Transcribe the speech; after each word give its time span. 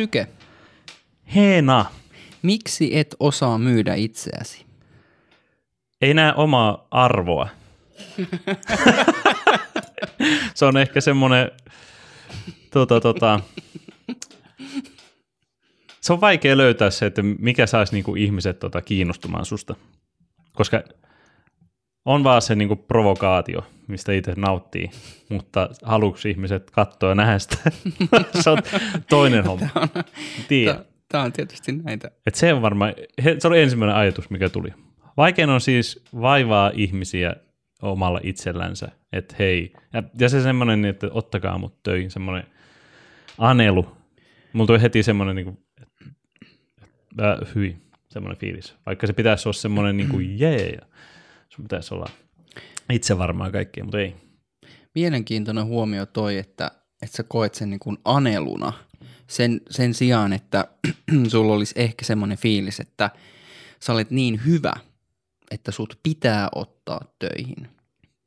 Syke, 0.00 0.26
Heena. 1.34 1.84
miksi 2.42 2.98
et 2.98 3.16
osaa 3.18 3.58
myydä 3.58 3.94
itseäsi? 3.94 4.66
Ei 6.00 6.14
näe 6.14 6.32
omaa 6.36 6.86
arvoa. 6.90 7.48
se 10.54 10.64
on 10.64 10.76
ehkä 10.76 11.00
semmoinen, 11.00 11.50
tota, 12.70 13.00
tota, 13.00 13.40
se 16.00 16.12
on 16.12 16.20
vaikea 16.20 16.56
löytää 16.56 16.90
se, 16.90 17.06
että 17.06 17.22
mikä 17.22 17.66
saisi 17.66 17.92
niinku 17.92 18.14
ihmiset 18.14 18.58
tota 18.58 18.82
kiinnostumaan 18.82 19.44
susta. 19.44 19.74
Koska 20.52 20.82
on 22.10 22.24
vaan 22.24 22.42
se 22.42 22.54
niinku 22.54 22.76
provokaatio, 22.76 23.64
mistä 23.86 24.12
itse 24.12 24.34
nauttii, 24.36 24.90
mutta 25.28 25.70
haluuks 25.82 26.26
ihmiset 26.26 26.70
katsoa 26.70 27.08
ja 27.08 27.14
nähdä 27.14 27.38
sitä? 27.38 27.70
se 28.42 28.50
on 28.50 28.58
toinen 29.08 29.44
homma. 29.44 29.66
Tiedän. 30.48 30.84
Tämä 31.08 31.24
on 31.24 31.32
tietysti 31.32 31.72
näitä. 31.72 32.10
Et 32.26 32.34
se 32.34 32.54
on 32.54 32.62
varmaan, 32.62 32.94
se 33.38 33.48
oli 33.48 33.60
ensimmäinen 33.62 33.96
ajatus, 33.96 34.30
mikä 34.30 34.48
tuli. 34.48 34.68
Vaikein 35.16 35.50
on 35.50 35.60
siis 35.60 36.04
vaivaa 36.20 36.70
ihmisiä 36.74 37.36
omalla 37.82 38.20
itsellänsä, 38.22 38.88
että 39.12 39.34
hei, 39.38 39.72
ja, 39.92 40.02
ja 40.18 40.28
se 40.28 40.42
semmoinen, 40.42 40.84
että 40.84 41.08
ottakaa 41.10 41.58
mut 41.58 41.82
töihin, 41.82 42.10
semmoinen 42.10 42.46
anelu. 43.38 43.96
Mulla 44.52 44.66
tuli 44.66 44.82
heti 44.82 45.02
semmoinen, 45.02 45.36
niin 45.36 45.44
kuin, 45.44 45.58
äh, 47.20 47.54
hyi, 47.54 47.76
semmoinen 48.08 48.38
fiilis. 48.40 48.76
Vaikka 48.86 49.06
se 49.06 49.12
pitäisi 49.12 49.48
olla 49.48 49.58
semmoinen 49.58 49.96
niin 49.96 50.08
kuin 50.08 50.38
jee, 50.38 50.78
sun 50.78 50.80
pitäisi 51.62 51.94
olla 51.94 52.10
itse 52.92 53.18
varmaan 53.18 53.52
kaikkea, 53.52 53.84
mutta 53.84 54.00
ei. 54.00 54.16
Mielenkiintoinen 54.94 55.66
huomio 55.66 56.06
toi, 56.06 56.38
että, 56.38 56.70
että 57.02 57.16
sä 57.16 57.22
koet 57.22 57.54
sen 57.54 57.70
niin 57.70 57.80
kuin 57.80 57.98
aneluna 58.04 58.72
sen, 59.26 59.60
sen 59.70 59.94
sijaan, 59.94 60.32
että 60.32 60.64
sulla 61.30 61.54
olisi 61.54 61.74
ehkä 61.76 62.04
semmoinen 62.04 62.38
fiilis, 62.38 62.80
että 62.80 63.10
sä 63.80 63.92
olet 63.92 64.10
niin 64.10 64.40
hyvä, 64.46 64.72
että 65.50 65.70
sut 65.70 65.98
pitää 66.02 66.48
ottaa 66.54 67.00
töihin. 67.18 67.68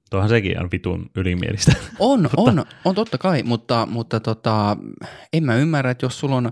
Tuohan 0.09 0.30
sekin 0.30 0.59
on 0.59 0.72
vitun 0.72 1.09
ylimielistä. 1.16 1.73
On, 2.00 2.30
on, 2.38 2.66
on 2.86 2.95
totta 2.95 3.17
kai, 3.17 3.44
mutta, 3.44 3.88
mutta 3.92 4.20
tota, 4.20 4.78
en 5.34 5.44
mä 5.44 5.56
ymmärrä, 5.56 5.92
että 5.92 6.06
jos 6.06 6.20
sulla 6.20 6.36
on 6.36 6.52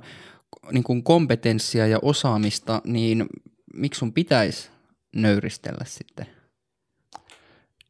niin 0.71 0.83
kuin 0.83 1.03
kompetenssia 1.03 1.87
ja 1.87 1.99
osaamista, 2.01 2.81
niin 2.85 3.25
miksi 3.73 3.99
sun 3.99 4.13
pitäisi 4.13 4.69
nöyristellä 5.15 5.85
sitten? 5.85 6.27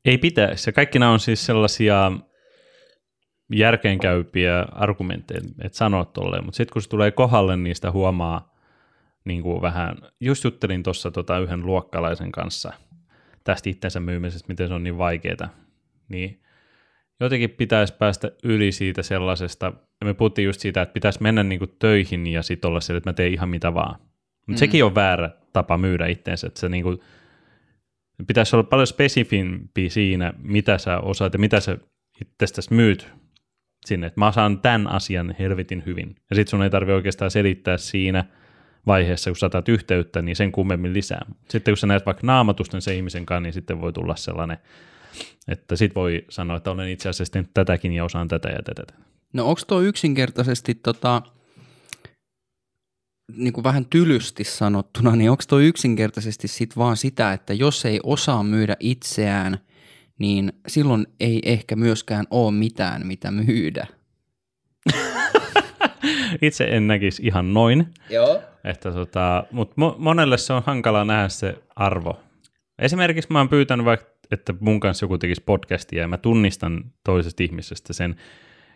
Ei 0.06 0.18
pitäisi. 0.18 0.70
Ja 0.70 0.74
kaikki 0.74 1.00
nämä 1.00 1.12
on 1.12 1.20
siis 1.20 1.46
sellaisia 1.46 2.12
järkeenkäypiä 3.56 4.66
argumentteja, 4.72 5.42
että 5.62 5.78
sanoa 5.78 6.06
tolleen, 6.06 6.46
mutta 6.46 6.58
sitten 6.58 6.74
kun 6.74 6.82
se 6.82 6.90
tulee 6.90 7.12
kohdalle, 7.12 7.58
niin 7.58 7.76
sitä 7.76 7.92
huomaa 7.92 8.52
niin 9.26 9.44
kuin 9.44 9.62
vähän, 9.62 9.98
just 10.20 10.44
juttelin 10.44 10.84
tuossa 10.84 11.12
tota 11.12 11.40
yhden 11.40 11.66
luokkalaisen 11.66 12.32
kanssa 12.32 12.74
tästä 13.44 13.70
itsensä 13.70 14.00
myymisestä, 14.00 14.48
miten 14.48 14.68
se 14.68 14.74
on 14.74 14.84
niin 14.84 14.98
vaikeaa, 14.98 15.50
niin 16.10 16.42
jotenkin 17.20 17.50
pitäisi 17.50 17.94
päästä 17.94 18.32
yli 18.44 18.72
siitä 18.72 19.04
sellaisesta, 19.04 19.66
ja 20.02 20.06
me 20.06 20.14
puhuttiin 20.14 20.46
just 20.46 20.62
siitä, 20.62 20.82
että 20.82 20.94
pitäisi 20.94 21.22
mennä 21.22 21.44
niin 21.44 21.60
kuin 21.60 21.76
töihin 21.80 22.28
ja 22.28 22.44
sitten 22.44 22.68
olla 22.68 22.82
se, 22.82 22.98
että 22.98 23.10
mä 23.10 23.14
teen 23.14 23.34
ihan 23.34 23.50
mitä 23.50 23.74
vaan. 23.74 24.00
Mutta 24.00 24.52
mm. 24.52 24.58
sekin 24.58 24.86
on 24.86 24.96
väärä 24.96 25.30
tapa 25.54 25.78
myydä 25.78 26.08
itseensä, 26.08 26.48
että 26.48 26.60
se 26.60 26.70
niin 26.70 26.84
kuin, 26.84 27.00
pitäisi 28.28 28.56
olla 28.56 28.64
paljon 28.64 28.88
spesifimpi 28.88 29.90
siinä, 29.90 30.34
mitä 30.38 30.78
sä 30.78 31.00
osaat 31.00 31.34
ja 31.34 31.40
mitä 31.40 31.60
sä 31.60 31.78
itsestäsi 32.22 32.74
myyt 32.74 33.10
sinne, 33.86 34.08
että 34.08 34.20
mä 34.20 34.32
saan 34.32 34.60
tämän 34.60 34.88
asian 34.88 35.36
helvetin 35.40 35.84
hyvin. 35.86 36.16
Ja 36.30 36.36
sit 36.36 36.48
sun 36.48 36.64
ei 36.64 36.70
tarvi 36.70 36.92
oikeastaan 36.92 37.32
selittää 37.32 37.78
siinä 37.78 38.26
vaiheessa, 38.88 39.30
kun 39.30 39.38
saatat 39.38 39.70
yhteyttä, 39.70 40.22
niin 40.22 40.36
sen 40.36 40.52
kummemmin 40.52 40.94
lisää. 40.94 41.26
Sitten 41.50 41.72
kun 41.72 41.78
sä 41.78 41.88
näet 41.88 42.06
vaikka 42.06 42.28
naamatusten 42.28 42.82
se 42.82 42.96
ihmisen 42.96 43.26
kanssa, 43.26 43.42
niin 43.42 43.54
sitten 43.54 43.82
voi 43.82 43.94
tulla 43.94 44.16
sellainen, 44.16 44.58
että 45.48 45.76
sit 45.76 45.96
voi 45.96 46.26
sanoa, 46.30 46.58
että 46.58 46.72
olen 46.72 46.90
itse 46.90 47.10
asiassa 47.10 47.44
tätäkin 47.54 47.94
ja 47.94 48.06
osaan 48.06 48.28
tätä 48.28 48.50
ja 48.50 48.60
tätä. 48.64 48.94
No 49.34 49.46
onko 49.46 49.62
tuo 49.68 49.82
yksinkertaisesti 49.82 50.76
tota, 50.76 51.22
niin 53.36 53.54
kuin 53.54 53.64
vähän 53.64 53.86
tylysti 53.86 54.44
sanottuna, 54.44 55.16
niin 55.16 55.32
onko 55.32 55.44
tuo 55.48 55.60
yksinkertaisesti 55.60 56.48
sit 56.48 56.78
vaan 56.78 56.98
sitä, 56.98 57.34
että 57.34 57.54
jos 57.54 57.86
ei 57.86 58.00
osaa 58.04 58.44
myydä 58.44 58.78
itseään, 58.80 59.58
niin 60.20 60.54
silloin 60.68 61.08
ei 61.20 61.40
ehkä 61.46 61.76
myöskään 61.76 62.26
ole 62.30 62.52
mitään, 62.52 63.08
mitä 63.08 63.32
myydä. 63.32 63.88
Itse 66.42 66.64
en 66.64 66.88
näkisi 66.88 67.24
ihan 67.26 67.54
noin, 67.54 67.88
Joo. 68.10 68.42
että 68.64 68.92
tota, 68.92 69.44
mutta 69.52 69.76
mo- 69.76 69.96
monelle 69.98 70.38
se 70.38 70.54
on 70.54 70.64
hankala 70.66 71.06
nähdä 71.06 71.30
se 71.30 71.56
arvo. 71.76 72.20
Esimerkiksi 72.80 73.32
mä 73.32 73.40
oon 73.40 73.50
pyytänyt 73.50 73.86
vaikka, 73.86 74.06
että 74.32 74.54
mun 74.60 74.80
kanssa 74.80 75.04
joku 75.04 75.18
tekisi 75.18 75.44
podcastia 75.46 76.02
ja 76.02 76.08
mä 76.08 76.18
tunnistan 76.18 76.84
toisesta 77.04 77.44
ihmisestä 77.44 77.94
sen, 77.94 78.16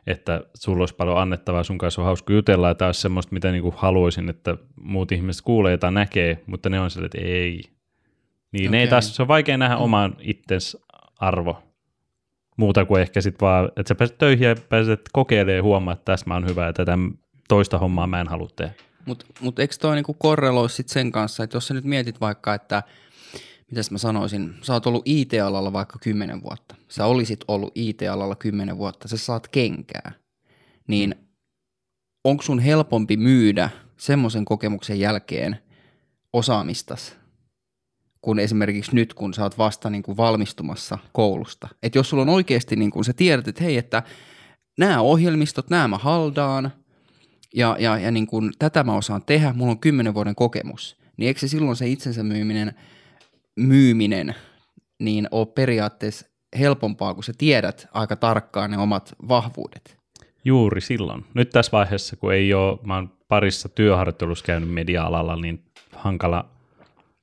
että 0.08 0.42
sulla 0.54 0.82
olisi 0.82 0.96
paljon 0.96 1.18
annettavaa, 1.18 1.64
sun 1.64 1.78
kanssa 1.78 2.02
on 2.02 2.06
hauska 2.06 2.34
jutella 2.34 2.76
ja 2.80 2.86
olisi 2.86 3.02
semmoista, 3.02 3.34
mitä 3.34 3.52
niinku 3.52 3.74
haluaisin, 3.78 4.30
että 4.30 4.58
muut 4.76 5.12
ihmiset 5.12 5.42
kuulee 5.42 5.78
tai 5.78 5.92
näkee, 5.92 6.44
mutta 6.46 6.70
ne 6.70 6.80
on 6.80 6.92
sille, 6.92 7.06
että 7.06 7.22
ei. 7.22 7.62
Niin 8.52 8.72
ne 8.72 8.82
ei 8.82 8.88
taas, 8.88 9.16
se 9.16 9.22
on 9.22 9.28
vaikea 9.28 9.58
nähdä 9.58 9.78
oman 9.78 10.16
itsens 10.20 10.78
arvo. 11.20 11.64
Muuta 12.58 12.86
kuin 12.86 13.02
ehkä 13.02 13.22
sitten 13.22 13.46
vaan, 13.46 13.66
että 13.66 13.88
sä 13.88 13.96
pääset 13.96 14.18
töihin 14.18 14.48
ja 14.48 14.56
pääset 14.70 15.02
kokeilemaan 15.14 15.56
ja 15.56 15.64
huomaa, 15.64 15.94
että 15.94 16.06
tässä 16.06 16.26
mä 16.28 16.34
oon 16.34 16.48
hyvä 16.48 16.66
ja 16.66 16.74
tätä 16.74 16.98
toista 17.48 17.78
hommaa 17.78 18.08
mä 18.08 18.22
en 18.22 18.28
halua 18.28 18.50
tehdä. 18.56 18.74
Mutta 19.06 19.26
mut 19.42 19.60
eikö 19.60 19.76
toi 19.82 19.96
niinku 19.96 20.14
korreloi 20.14 20.70
sit 20.70 20.90
sen 20.90 21.12
kanssa, 21.12 21.44
että 21.44 21.56
jos 21.56 21.68
sä 21.68 21.74
nyt 21.74 21.84
mietit 21.84 22.22
vaikka, 22.22 22.54
että 22.54 22.84
mitäs 23.72 23.92
mä 23.92 23.98
sanoisin, 23.98 24.56
sä 24.62 24.74
oot 24.74 24.88
ollut 24.88 25.04
IT-alalla 25.06 25.74
vaikka 25.74 26.00
kymmenen 26.00 26.44
vuotta, 26.44 26.76
sä 26.88 27.06
olisit 27.06 27.40
ollut 27.48 27.72
IT-alalla 27.76 28.36
kymmenen 28.36 28.78
vuotta, 28.78 29.08
sä 29.08 29.18
saat 29.18 29.48
kenkää, 29.48 30.12
niin 30.88 31.16
onko 32.24 32.44
sun 32.44 32.60
helpompi 32.60 33.18
myydä 33.18 33.70
semmoisen 33.98 34.46
kokemuksen 34.46 35.00
jälkeen 35.00 35.58
osaamistas, 36.34 37.18
kuin 38.22 38.40
esimerkiksi 38.40 38.96
nyt, 38.96 39.14
kun 39.14 39.34
sä 39.34 39.44
oot 39.44 39.58
vasta 39.58 39.90
niin 39.90 40.04
kuin 40.04 40.18
valmistumassa 40.18 40.98
koulusta. 41.14 41.68
Että 41.84 41.98
jos 41.98 42.10
sulla 42.10 42.22
on 42.22 42.30
oikeasti, 42.30 42.76
niin 42.76 42.92
kuin 42.92 43.06
sä 43.06 43.14
tiedät, 43.14 43.48
että 43.48 43.64
hei, 43.64 43.78
että 43.78 44.04
nämä 44.78 45.02
ohjelmistot, 45.02 45.70
nämä 45.70 45.88
mä 45.88 45.98
haldaan, 45.98 46.72
ja, 47.56 47.78
ja, 47.80 47.98
ja 47.98 48.12
niin 48.12 48.28
kuin, 48.28 48.52
tätä 48.60 48.84
mä 48.84 48.96
osaan 48.96 49.26
tehdä, 49.26 49.54
mulla 49.54 49.72
on 49.72 49.80
kymmenen 49.80 50.14
vuoden 50.14 50.36
kokemus, 50.36 50.98
niin 51.18 51.28
eikö 51.28 51.40
se 51.40 51.48
silloin 51.48 51.76
se 51.76 51.88
itsensä 51.88 52.24
myyminen, 52.24 52.76
myyminen 53.56 54.36
niin 55.00 55.28
ole 55.32 55.46
periaatteessa 55.46 56.28
helpompaa, 56.60 57.14
kun 57.14 57.24
sä 57.24 57.34
tiedät 57.38 57.88
aika 57.94 58.16
tarkkaan 58.16 58.72
ne 58.72 58.78
omat 58.78 59.16
vahvuudet. 59.28 59.98
Juuri 60.46 60.82
silloin. 60.82 61.26
Nyt 61.34 61.50
tässä 61.50 61.72
vaiheessa, 61.72 62.16
kun 62.16 62.34
ei 62.34 62.54
ole, 62.54 62.80
mä 62.84 62.96
oon 62.96 63.12
parissa 63.28 63.70
työharjoittelussa 63.70 64.46
käynyt 64.46 64.70
media-alalla, 64.70 65.36
niin 65.36 65.64
hankala 65.96 66.50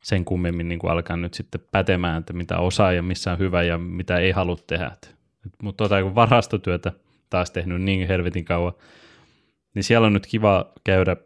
sen 0.03 0.25
kummemmin 0.25 0.69
niin 0.69 0.79
kuin 0.79 0.91
alkaa 0.91 1.17
nyt 1.17 1.35
sitten 1.35 1.61
pätemään, 1.71 2.19
että 2.19 2.33
mitä 2.33 2.59
osaa 2.59 2.93
ja 2.93 3.03
missä 3.03 3.33
on 3.33 3.39
hyvä 3.39 3.63
ja 3.63 3.79
mitä 3.79 4.19
ei 4.19 4.31
halua 4.31 4.57
tehdä. 4.67 4.91
Mutta 5.63 5.85
tota, 5.85 6.03
kun 6.03 6.15
varastotyötä 6.15 6.93
taas 7.31 7.51
tehnyt 7.51 7.83
niin 7.83 8.09
helvetin 8.09 8.45
kauan, 8.45 8.73
niin 9.75 9.85
siellä 9.85 10.07
on 10.07 10.13
nyt 10.13 10.27
kiva 10.27 10.73
käydä, 10.85 11.17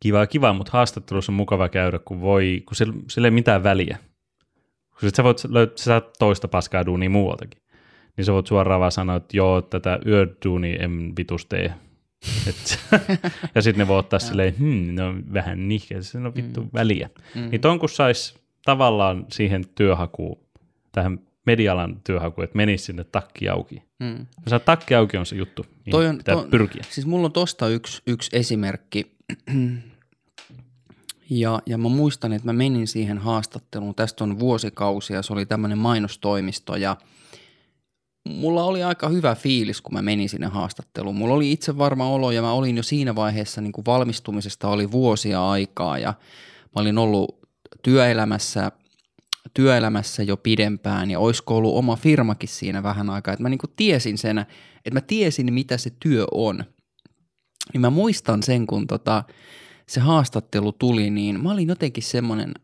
kiva 0.00 0.26
kiva, 0.26 0.52
mutta 0.52 0.72
haastattelussa 0.72 1.32
on 1.32 1.36
mukava 1.36 1.68
käydä, 1.68 1.98
kun 1.98 2.20
voi, 2.20 2.62
kun 2.66 2.76
sillä, 2.76 2.94
sillä 3.08 3.26
ei 3.26 3.32
mitään 3.32 3.62
väliä. 3.62 3.98
Kun 5.02 5.08
sit 5.08 5.14
sä 5.14 5.24
voit 5.24 5.44
löytää, 5.48 5.76
sä 5.76 5.84
saat 5.84 6.12
toista 6.18 6.48
paskaa 6.48 6.86
duunia 6.86 7.10
muualtakin. 7.10 7.62
Niin 8.16 8.24
sä 8.24 8.32
voit 8.32 8.46
suoraan 8.46 8.80
vaan 8.80 8.92
sanoa, 8.92 9.16
että 9.16 9.36
joo, 9.36 9.62
tätä 9.62 9.98
yöduunia 10.06 10.82
en 10.82 11.12
vitus 11.16 11.46
tee. 11.46 11.74
Et, 12.48 12.78
ja 13.54 13.62
sitten 13.62 13.78
ne 13.78 13.88
voi 13.88 13.98
ottaa 13.98 14.18
silleen, 14.18 14.54
hmm, 14.58 14.94
no 14.94 15.14
vähän 15.32 15.68
nihkeä, 15.68 16.02
se 16.02 16.18
on 16.18 16.34
vittu 16.34 16.60
mm. 16.60 16.70
väliä. 16.74 17.10
Mm. 17.34 17.50
Niin 17.50 17.60
ton 17.60 17.78
kun 17.78 17.88
sais 17.88 18.34
tavallaan 18.64 19.26
siihen 19.28 19.64
työhakuun, 19.74 20.38
tähän 20.92 21.20
medialan 21.46 22.00
työhakuun, 22.04 22.44
että 22.44 22.56
menisi 22.56 22.84
sinne 22.84 23.04
takki 23.04 23.48
auki. 23.48 23.82
Mm. 24.00 24.26
Jos 24.50 24.62
takki 24.64 24.94
auki 24.94 25.16
on 25.16 25.26
se 25.26 25.36
juttu, 25.36 25.66
niin 25.84 25.90
Toi 25.90 26.06
on, 26.06 26.18
pitää 26.18 26.34
toi, 26.34 26.48
pyrkiä. 26.48 26.82
Siis 26.90 27.06
mulla 27.06 27.26
on 27.26 27.32
tosta 27.32 27.68
yksi, 27.68 28.02
yksi 28.06 28.36
esimerkki. 28.36 29.16
Ja, 31.40 31.62
ja 31.66 31.78
mä 31.78 31.88
muistan, 31.88 32.32
että 32.32 32.48
mä 32.48 32.52
menin 32.52 32.86
siihen 32.86 33.18
haastatteluun. 33.18 33.94
Tästä 33.94 34.24
on 34.24 34.38
vuosikausia. 34.38 35.22
Se 35.22 35.32
oli 35.32 35.46
tämmöinen 35.46 35.78
mainostoimisto 35.78 36.76
ja 36.76 36.96
mulla 38.28 38.64
oli 38.64 38.82
aika 38.82 39.08
hyvä 39.08 39.34
fiilis, 39.34 39.80
kun 39.80 39.94
mä 39.94 40.02
menin 40.02 40.28
sinne 40.28 40.46
haastatteluun. 40.46 41.16
Mulla 41.16 41.34
oli 41.34 41.52
itse 41.52 41.78
varma 41.78 42.08
olo 42.08 42.30
ja 42.30 42.42
mä 42.42 42.52
olin 42.52 42.76
jo 42.76 42.82
siinä 42.82 43.14
vaiheessa 43.14 43.60
niin 43.60 43.72
kuin 43.72 43.84
valmistumisesta 43.84 44.68
oli 44.68 44.90
vuosia 44.90 45.50
aikaa 45.50 45.98
ja 45.98 46.14
mä 46.62 46.80
olin 46.80 46.98
ollut 46.98 47.38
työelämässä, 47.82 48.72
työelämässä 49.54 50.22
jo 50.22 50.36
pidempään 50.36 51.10
ja 51.10 51.18
olisiko 51.18 51.56
ollut 51.56 51.76
oma 51.76 51.96
firmakin 51.96 52.48
siinä 52.48 52.82
vähän 52.82 53.10
aikaa. 53.10 53.34
Että 53.34 53.42
mä 53.42 53.48
niin 53.48 53.58
kuin 53.58 53.72
tiesin 53.76 54.18
sen, 54.18 54.38
että 54.38 54.92
mä 54.92 55.00
tiesin 55.00 55.54
mitä 55.54 55.78
se 55.78 55.90
työ 56.00 56.24
on. 56.32 56.64
Niin 57.72 57.80
mä 57.80 57.90
muistan 57.90 58.42
sen, 58.42 58.66
kun 58.66 58.86
tota, 58.86 59.24
se 59.88 60.00
haastattelu 60.00 60.72
tuli, 60.72 61.10
niin 61.10 61.42
mä 61.42 61.52
olin 61.52 61.68
jotenkin 61.68 62.02
semmoinen, 62.02 62.54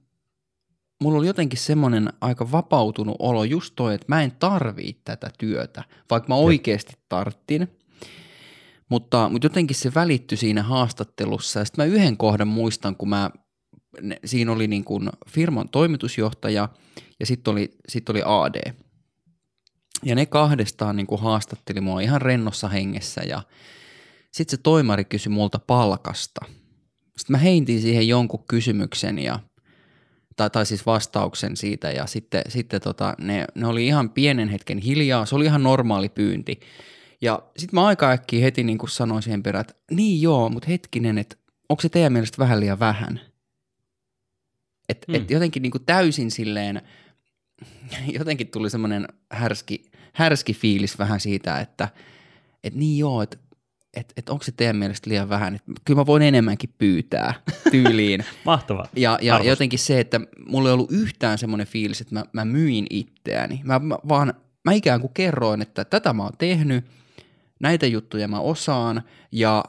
mulla 1.03 1.19
oli 1.19 1.27
jotenkin 1.27 1.59
semmoinen 1.59 2.13
aika 2.21 2.53
vapautunut 2.53 3.17
olo 3.19 3.45
just 3.45 3.73
toi, 3.77 3.95
että 3.95 4.07
mä 4.09 4.23
en 4.23 4.33
tarvii 4.39 5.01
tätä 5.05 5.31
työtä, 5.39 5.85
vaikka 6.11 6.29
mä 6.29 6.35
oikeasti 6.35 6.93
tarttin. 7.09 7.69
Mutta, 8.89 9.29
mutta 9.29 9.47
jotenkin 9.47 9.77
se 9.77 9.95
välittyi 9.95 10.39
siinä 10.39 10.63
haastattelussa 10.63 11.65
sitten 11.65 11.87
mä 11.87 11.95
yhden 11.95 12.17
kohdan 12.17 12.49
muistan, 12.49 12.97
kun 12.97 13.09
mä, 13.09 13.31
ne, 14.01 14.17
siinä 14.25 14.53
oli 14.53 14.67
niin 14.67 14.85
kuin 14.85 15.11
firman 15.29 15.69
toimitusjohtaja 15.69 16.69
ja 17.21 17.27
sitten 17.27 17.53
oli, 17.53 17.71
sit 17.89 18.09
oli 18.09 18.23
AD. 18.25 18.73
Ja 20.05 20.15
ne 20.15 20.27
kahdestaan 20.27 20.97
niin 20.97 21.07
kuin 21.07 21.21
haastatteli 21.21 21.81
mua 21.81 22.01
ihan 22.01 22.23
rennossa 22.23 22.69
hengessä 22.69 23.21
ja 23.21 23.43
sitten 24.33 24.59
se 24.59 24.63
toimari 24.63 25.05
kysyi 25.05 25.33
multa 25.33 25.59
palkasta. 25.59 26.41
Sitten 27.19 27.35
mä 27.35 27.39
heintin 27.39 27.81
siihen 27.81 28.09
jonkun 28.09 28.45
kysymyksen 28.49 29.19
ja, 29.19 29.41
tai, 30.37 30.51
tai 30.51 30.67
siis 30.67 30.87
vastauksen 30.87 31.57
siitä 31.57 31.91
ja 31.91 32.07
sitten, 32.07 32.43
sitten 32.49 32.81
tota, 32.81 33.15
ne, 33.19 33.45
ne 33.55 33.67
oli 33.67 33.87
ihan 33.87 34.11
pienen 34.11 34.49
hetken 34.49 34.79
hiljaa, 34.79 35.27
se 35.27 35.35
oli 35.35 35.45
ihan 35.45 35.63
normaali 35.63 36.09
pyynti. 36.09 36.61
Ja 37.21 37.43
sitten 37.57 37.77
mä 37.77 37.87
aika 37.87 38.11
äkkiä 38.11 38.43
heti 38.43 38.65
niin 38.65 38.79
kuin 38.79 38.91
sanoin 38.91 39.23
siihen 39.23 39.43
perään, 39.43 39.61
että 39.61 39.75
niin 39.91 40.23
joo, 40.23 40.49
mutta 40.49 40.69
hetkinen, 40.69 41.19
että 41.19 41.37
onko 41.69 41.81
se 41.81 41.89
teidän 41.89 42.13
mielestä 42.13 42.39
vähän 42.39 42.61
liian 42.61 42.79
vähän? 42.79 43.21
Et, 44.89 45.05
hmm. 45.07 45.15
et 45.15 45.31
jotenkin 45.31 45.63
niin 45.63 45.71
kuin 45.71 45.85
täysin 45.85 46.31
silleen, 46.31 46.83
jotenkin 48.19 48.49
tuli 48.49 48.71
semmoinen 48.71 49.09
härski, 49.31 49.91
härski 50.13 50.55
fiilis 50.55 50.99
vähän 50.99 51.21
siitä, 51.21 51.61
että 51.61 51.89
et 52.65 52.75
niin 52.75 52.99
joo, 52.99 53.23
että 53.23 53.39
et, 53.95 54.13
et 54.17 54.29
onko 54.29 54.45
se 54.45 54.53
teidän 54.53 54.77
mielestä 54.77 55.11
liian 55.11 55.29
vähän, 55.29 55.55
että 55.55 55.73
kyllä 55.85 56.01
mä 56.01 56.07
voin 56.07 56.23
enemmänkin 56.23 56.75
pyytää 56.79 57.35
tyyliin. 57.71 58.25
Mahtavaa. 58.45 58.89
Ja, 58.97 59.19
ja 59.23 59.45
jotenkin 59.45 59.79
se, 59.79 60.01
että 60.01 60.21
mulla 60.47 60.69
ei 60.69 60.73
ollut 60.73 60.93
yhtään 60.93 61.39
semmoinen 61.39 61.67
fiilis, 61.67 62.01
että 62.01 62.15
mä, 62.15 62.25
mä 62.33 62.45
myin 62.45 62.87
itseäni. 62.91 63.61
Mä, 63.65 63.79
mä 63.79 63.99
vaan, 64.09 64.35
mä 64.65 64.73
ikään 64.73 65.01
kuin 65.01 65.15
kerroin, 65.15 65.63
että 65.63 65.85
tätä 65.85 66.13
mä 66.13 66.23
oon 66.23 66.33
tehnyt, 66.39 66.85
näitä 67.61 67.87
juttuja 67.87 68.29
mä 68.29 68.41
osaan 68.41 69.03
ja 69.33 69.65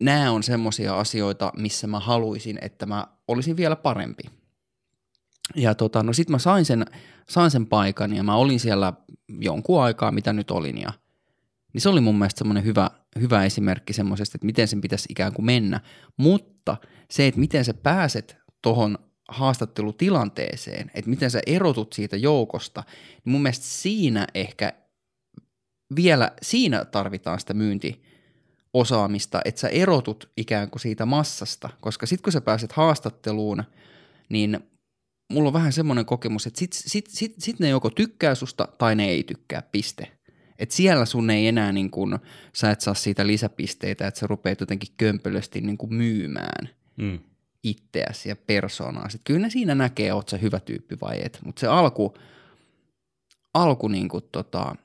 nämä 0.00 0.30
on 0.30 0.42
semmoisia 0.42 0.98
asioita, 0.98 1.52
missä 1.56 1.86
mä 1.86 2.00
haluaisin, 2.00 2.58
että 2.62 2.86
mä 2.86 3.06
olisin 3.28 3.56
vielä 3.56 3.76
parempi. 3.76 4.22
Ja 5.54 5.74
tota, 5.74 6.02
no 6.02 6.12
sit 6.12 6.28
mä 6.28 6.38
sain 6.38 6.64
sen, 6.64 6.86
sain 7.28 7.50
sen 7.50 7.66
paikan 7.66 8.16
ja 8.16 8.22
mä 8.22 8.36
olin 8.36 8.60
siellä 8.60 8.92
jonkun 9.28 9.82
aikaa, 9.82 10.12
mitä 10.12 10.32
nyt 10.32 10.50
olin 10.50 10.80
ja 10.80 10.92
niin 11.72 11.80
se 11.80 11.88
oli 11.88 12.00
mun 12.00 12.18
mielestä 12.18 12.38
semmoinen 12.38 12.64
hyvä, 12.64 12.90
hyvä 13.20 13.44
esimerkki 13.44 13.92
semmoisesta, 13.92 14.36
että 14.36 14.46
miten 14.46 14.68
sen 14.68 14.80
pitäisi 14.80 15.06
ikään 15.10 15.32
kuin 15.32 15.46
mennä. 15.46 15.80
Mutta 16.16 16.76
se, 17.10 17.26
että 17.26 17.40
miten 17.40 17.64
sä 17.64 17.74
pääset 17.74 18.36
tuohon 18.62 18.98
haastattelutilanteeseen, 19.28 20.90
että 20.94 21.10
miten 21.10 21.30
sä 21.30 21.40
erotut 21.46 21.92
siitä 21.92 22.16
joukosta, 22.16 22.84
niin 23.24 23.32
mun 23.32 23.42
mielestä 23.42 23.64
siinä 23.64 24.26
ehkä 24.34 24.72
vielä, 25.96 26.32
siinä 26.42 26.84
tarvitaan 26.84 27.40
sitä 27.40 27.54
myyntiosaamista, 27.54 29.40
että 29.44 29.60
sä 29.60 29.68
erotut 29.68 30.30
ikään 30.36 30.70
kuin 30.70 30.80
siitä 30.80 31.06
massasta, 31.06 31.70
koska 31.80 32.06
sitten 32.06 32.22
kun 32.22 32.32
sä 32.32 32.40
pääset 32.40 32.72
haastatteluun, 32.72 33.64
niin 34.28 34.60
mulla 35.32 35.46
on 35.46 35.52
vähän 35.52 35.72
semmoinen 35.72 36.06
kokemus, 36.06 36.46
että 36.46 36.58
sit, 36.58 36.72
sit, 36.72 37.06
sit, 37.08 37.34
sit 37.38 37.58
ne 37.58 37.68
joko 37.68 37.90
tykkää 37.90 38.34
susta 38.34 38.68
tai 38.78 38.94
ne 38.94 39.08
ei 39.08 39.24
tykkää, 39.24 39.62
piste. 39.62 40.17
Et 40.58 40.70
siellä 40.70 41.04
sun 41.04 41.30
ei 41.30 41.46
enää 41.46 41.72
niin 41.72 41.90
kun, 41.90 42.18
sä 42.54 42.70
et 42.70 42.80
saa 42.80 42.94
siitä 42.94 43.26
lisäpisteitä, 43.26 44.06
että 44.06 44.20
sä 44.20 44.26
rupeat 44.26 44.60
jotenkin 44.60 44.94
kömpelösti 44.96 45.60
niin 45.60 45.78
kuin 45.78 45.94
myymään 45.94 46.68
mm. 46.96 47.18
itseäsi 47.62 48.28
ja 48.28 48.36
persoonaa. 48.36 49.08
Sitten 49.08 49.34
kyllä 49.34 49.46
ne 49.46 49.50
siinä 49.50 49.74
näkee, 49.74 50.12
oot 50.12 50.28
sä 50.28 50.36
hyvä 50.36 50.60
tyyppi 50.60 50.96
vai 51.00 51.20
et. 51.24 51.38
Mutta 51.44 51.60
se 51.60 51.66
alku, 51.66 52.14
alku 53.54 53.88
niin 53.88 54.08
kuin 54.08 54.24
tota, 54.32 54.76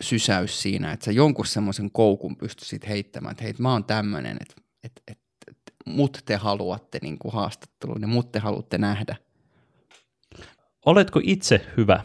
sysäys 0.00 0.62
siinä, 0.62 0.92
että 0.92 1.04
sä 1.04 1.12
jonkun 1.12 1.46
semmoisen 1.46 1.90
koukun 1.90 2.36
pystyisit 2.36 2.88
heittämään, 2.88 3.32
että 3.32 3.44
hei, 3.44 3.54
mä 3.58 3.72
oon 3.72 3.84
tämmöinen, 3.84 4.36
että 4.40 4.54
et, 4.84 4.92
et, 5.08 5.18
et, 5.50 5.56
mut 5.86 6.18
te 6.24 6.36
haluatte 6.36 6.98
niin 7.02 7.18
kuin 7.18 7.34
haastatteluun 7.34 8.00
ja 8.00 8.06
mut 8.06 8.32
te 8.32 8.38
haluatte 8.38 8.78
nähdä. 8.78 9.16
Oletko 10.86 11.20
itse 11.22 11.66
hyvä 11.76 12.04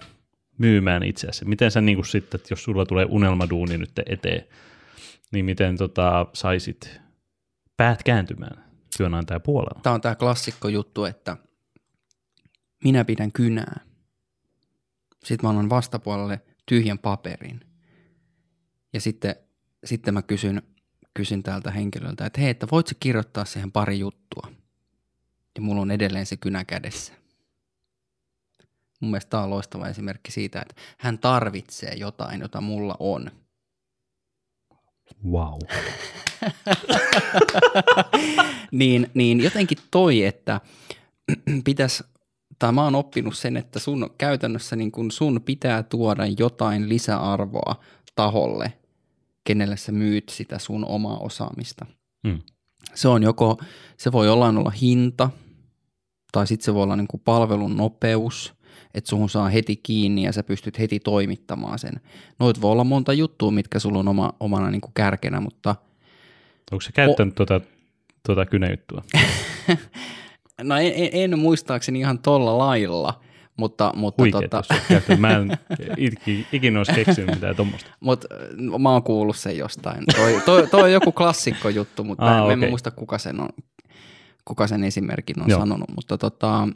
myymään 0.57 1.03
itseäsi? 1.03 1.45
Miten 1.45 1.71
sä 1.71 1.81
niin 1.81 1.97
kuin 1.97 2.05
sitten, 2.05 2.39
jos 2.49 2.63
sulla 2.63 2.85
tulee 2.85 3.05
unelmaduuni 3.09 3.77
nyt 3.77 3.91
eteen, 4.05 4.43
niin 5.31 5.45
miten 5.45 5.77
tota, 5.77 6.27
saisit 6.33 7.01
päät 7.77 8.03
kääntymään 8.03 8.63
työnantajan 8.97 9.41
puolella? 9.41 9.79
Tämä 9.83 9.93
on 9.93 10.01
tämä 10.01 10.15
klassikko 10.15 10.67
juttu, 10.67 11.05
että 11.05 11.37
minä 12.83 13.05
pidän 13.05 13.31
kynää. 13.31 13.79
Sitten 15.23 15.45
mä 15.45 15.49
annan 15.49 15.69
vastapuolelle 15.69 16.41
tyhjän 16.65 16.99
paperin. 16.99 17.59
Ja 18.93 19.01
sitten, 19.01 19.35
sitten 19.83 20.13
mä 20.13 20.21
kysyn, 20.21 20.61
kysyn 21.13 21.43
täältä 21.43 21.71
henkilöltä, 21.71 22.25
että 22.25 22.41
hei, 22.41 22.49
että 22.49 22.67
voit 22.71 22.91
kirjoittaa 22.99 23.45
siihen 23.45 23.71
pari 23.71 23.99
juttua. 23.99 24.51
Ja 25.55 25.61
mulla 25.61 25.81
on 25.81 25.91
edelleen 25.91 26.25
se 26.25 26.37
kynä 26.37 26.65
kädessä. 26.65 27.13
Mun 28.99 29.11
mielestä 29.11 29.29
tämä 29.29 29.43
on 29.43 29.49
loistava 29.49 29.87
esimerkki 29.87 30.31
siitä, 30.31 30.61
että 30.61 30.75
hän 30.97 31.19
tarvitsee 31.19 31.93
jotain, 31.93 32.41
jota 32.41 32.61
mulla 32.61 32.95
on. 32.99 33.31
Wow. 35.31 35.59
niin, 38.71 39.11
niin 39.13 39.43
jotenkin 39.43 39.77
toi, 39.91 40.23
että 40.23 40.61
pitäisi, 41.65 42.03
tai 42.59 42.71
mä 42.71 42.83
oon 42.83 42.95
oppinut 42.95 43.37
sen, 43.37 43.57
että 43.57 43.79
sun 43.79 44.09
käytännössä 44.17 44.75
niin 44.75 44.91
kun 44.91 45.11
sun 45.11 45.41
pitää 45.45 45.83
tuoda 45.83 46.23
jotain 46.37 46.89
lisäarvoa 46.89 47.75
taholle, 48.15 48.73
kenelle 49.43 49.77
sä 49.77 49.91
myyt 49.91 50.29
sitä 50.29 50.59
sun 50.59 50.85
omaa 50.85 51.17
osaamista. 51.17 51.85
Hmm. 52.27 52.41
Se 52.93 53.07
on 53.07 53.23
joko, 53.23 53.57
se 53.97 54.11
voi 54.11 54.29
olla 54.29 54.47
olla 54.47 54.69
hinta, 54.69 55.29
tai 56.31 56.47
sitten 56.47 56.65
se 56.65 56.73
voi 56.73 56.83
olla 56.83 56.95
niin 56.95 57.07
kuin 57.07 57.21
palvelun 57.25 57.77
nopeus, 57.77 58.53
että 58.93 59.09
suhun 59.09 59.29
saa 59.29 59.49
heti 59.49 59.75
kiinni 59.75 60.23
ja 60.23 60.31
sä 60.31 60.43
pystyt 60.43 60.79
heti 60.79 60.99
toimittamaan 60.99 61.79
sen. 61.79 62.01
Noit 62.39 62.61
voi 62.61 62.71
olla 62.71 62.83
monta 62.83 63.13
juttua, 63.13 63.51
mitkä 63.51 63.79
sulla 63.79 63.99
on 63.99 64.07
oma, 64.07 64.33
omana 64.39 64.71
niin 64.71 64.81
kuin 64.81 64.91
kärkenä, 64.93 65.39
mutta... 65.41 65.75
Onko 66.71 66.81
se 66.81 66.91
käyttänyt 66.91 67.33
o- 67.33 67.45
tuota, 67.45 67.65
tuota 68.25 68.45
kynäjuttua? 68.45 69.03
no 70.63 70.77
en, 70.77 70.93
en, 70.95 71.09
en, 71.11 71.39
muistaakseni 71.39 71.99
ihan 71.99 72.19
tolla 72.19 72.57
lailla, 72.57 73.21
mutta... 73.57 73.93
mutta 73.95 74.23
Huikeet, 74.23 74.49
tota... 74.49 74.75
Mä 75.17 75.29
en 75.29 75.57
ikinä 76.51 76.79
olisi 76.79 76.93
keksinyt 76.93 77.35
mitään 77.35 77.55
tuommoista. 77.55 77.89
Mutta 77.99 78.27
mä 78.79 78.91
oon 78.91 79.03
kuullut 79.03 79.37
sen 79.37 79.57
jostain. 79.57 80.03
Toi, 80.15 80.41
toi, 80.45 80.67
toi 80.67 80.81
on 80.81 80.91
joku 80.91 81.11
klassikko 81.11 81.69
juttu, 81.69 82.03
mutta 82.03 82.25
ah, 82.25 82.31
mä, 82.31 82.43
okay. 82.43 82.53
en 82.53 82.69
muista 82.69 82.91
kuka 82.91 83.17
sen, 83.17 83.39
on, 83.39 83.49
kuka 84.45 84.67
sen 84.67 84.83
esimerkin 84.83 85.41
on 85.41 85.49
Joo. 85.49 85.59
sanonut. 85.59 85.89
Mutta 85.95 86.17
tota, 86.17 86.67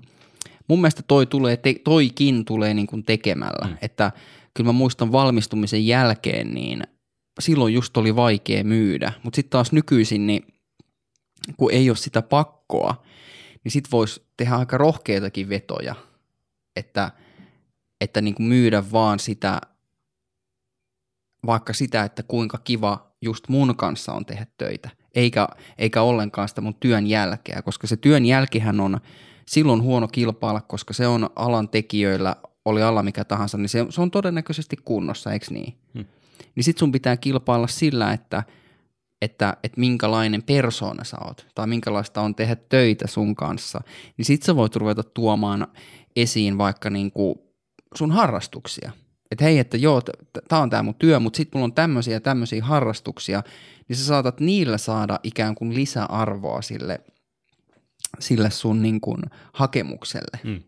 mun 0.71 0.81
mielestä 0.81 1.03
toi 1.07 1.25
tulee, 1.25 1.57
te, 1.57 1.75
toikin 1.83 2.45
tulee 2.45 2.73
niin 2.73 2.87
kuin 2.87 3.03
tekemällä, 3.03 3.67
mm. 3.67 3.77
että 3.81 4.11
kyllä 4.53 4.67
mä 4.67 4.71
muistan 4.71 5.11
valmistumisen 5.11 5.87
jälkeen, 5.87 6.53
niin 6.53 6.83
silloin 7.39 7.73
just 7.73 7.97
oli 7.97 8.15
vaikea 8.15 8.63
myydä, 8.63 9.13
mutta 9.23 9.35
sitten 9.35 9.49
taas 9.49 9.71
nykyisin, 9.71 10.27
niin 10.27 10.45
kun 11.57 11.71
ei 11.71 11.89
ole 11.89 11.97
sitä 11.97 12.21
pakkoa, 12.21 13.03
niin 13.63 13.71
sit 13.71 13.91
voisi 13.91 14.23
tehdä 14.37 14.55
aika 14.55 14.77
rohkeitakin 14.77 15.49
vetoja, 15.49 15.95
että, 16.75 17.11
että 18.01 18.21
niin 18.21 18.35
kuin 18.35 18.47
myydä 18.47 18.83
vaan 18.91 19.19
sitä, 19.19 19.61
vaikka 21.45 21.73
sitä, 21.73 22.03
että 22.03 22.23
kuinka 22.23 22.57
kiva 22.57 23.11
just 23.21 23.47
mun 23.47 23.75
kanssa 23.75 24.13
on 24.13 24.25
tehdä 24.25 24.47
töitä, 24.57 24.89
eikä, 25.15 25.47
eikä 25.77 26.01
ollenkaan 26.01 26.49
sitä 26.49 26.61
mun 26.61 26.75
työn 26.79 27.07
jälkeä, 27.07 27.61
koska 27.61 27.87
se 27.87 27.97
työn 27.97 28.25
jälkihän 28.25 28.79
on 28.79 28.99
silloin 29.51 29.81
huono 29.81 30.07
kilpailla, 30.07 30.61
koska 30.61 30.93
se 30.93 31.07
on 31.07 31.29
alan 31.35 31.69
tekijöillä, 31.69 32.35
oli 32.65 32.81
alla 32.81 33.03
mikä 33.03 33.23
tahansa, 33.23 33.57
niin 33.57 33.69
se, 33.69 33.85
se 33.89 34.01
on 34.01 34.11
todennäköisesti 34.11 34.75
kunnossa, 34.85 35.33
eikö 35.33 35.45
niin? 35.49 35.77
Hmm. 35.93 36.05
Niin 36.55 36.63
sit 36.63 36.77
sun 36.77 36.91
pitää 36.91 37.17
kilpailla 37.17 37.67
sillä, 37.67 38.13
että, 38.13 38.43
että, 39.21 39.57
että 39.63 39.79
minkälainen 39.79 40.43
persoona 40.43 41.03
sä 41.03 41.17
oot, 41.27 41.47
tai 41.55 41.67
minkälaista 41.67 42.21
on 42.21 42.35
tehdä 42.35 42.55
töitä 42.55 43.07
sun 43.07 43.35
kanssa, 43.35 43.81
niin 44.17 44.25
sit 44.25 44.43
sä 44.43 44.55
voit 44.55 44.75
ruveta 44.75 45.03
tuomaan 45.03 45.67
esiin 46.15 46.57
vaikka 46.57 46.89
niinku 46.89 47.53
sun 47.95 48.11
harrastuksia. 48.11 48.91
Että 49.31 49.43
hei, 49.43 49.59
että 49.59 49.77
joo, 49.77 50.01
tämä 50.47 50.61
on 50.61 50.69
tämä 50.69 50.83
mun 50.83 50.95
työ, 50.95 51.19
mutta 51.19 51.37
sitten 51.37 51.59
mulla 51.59 51.65
on 51.65 51.73
tämmöisiä 51.73 52.13
ja 52.13 52.21
tämmöisiä 52.21 52.63
harrastuksia, 52.63 53.43
niin 53.87 53.97
sä 53.97 54.05
saatat 54.05 54.39
niillä 54.39 54.77
saada 54.77 55.19
ikään 55.23 55.55
kuin 55.55 55.75
lisäarvoa 55.75 56.61
sille 56.61 57.01
sille 58.19 58.49
sun 58.49 58.81
niin 58.81 59.01
kuin 59.01 59.21
hakemukselle. 59.53 60.39
Mm. 60.43 60.63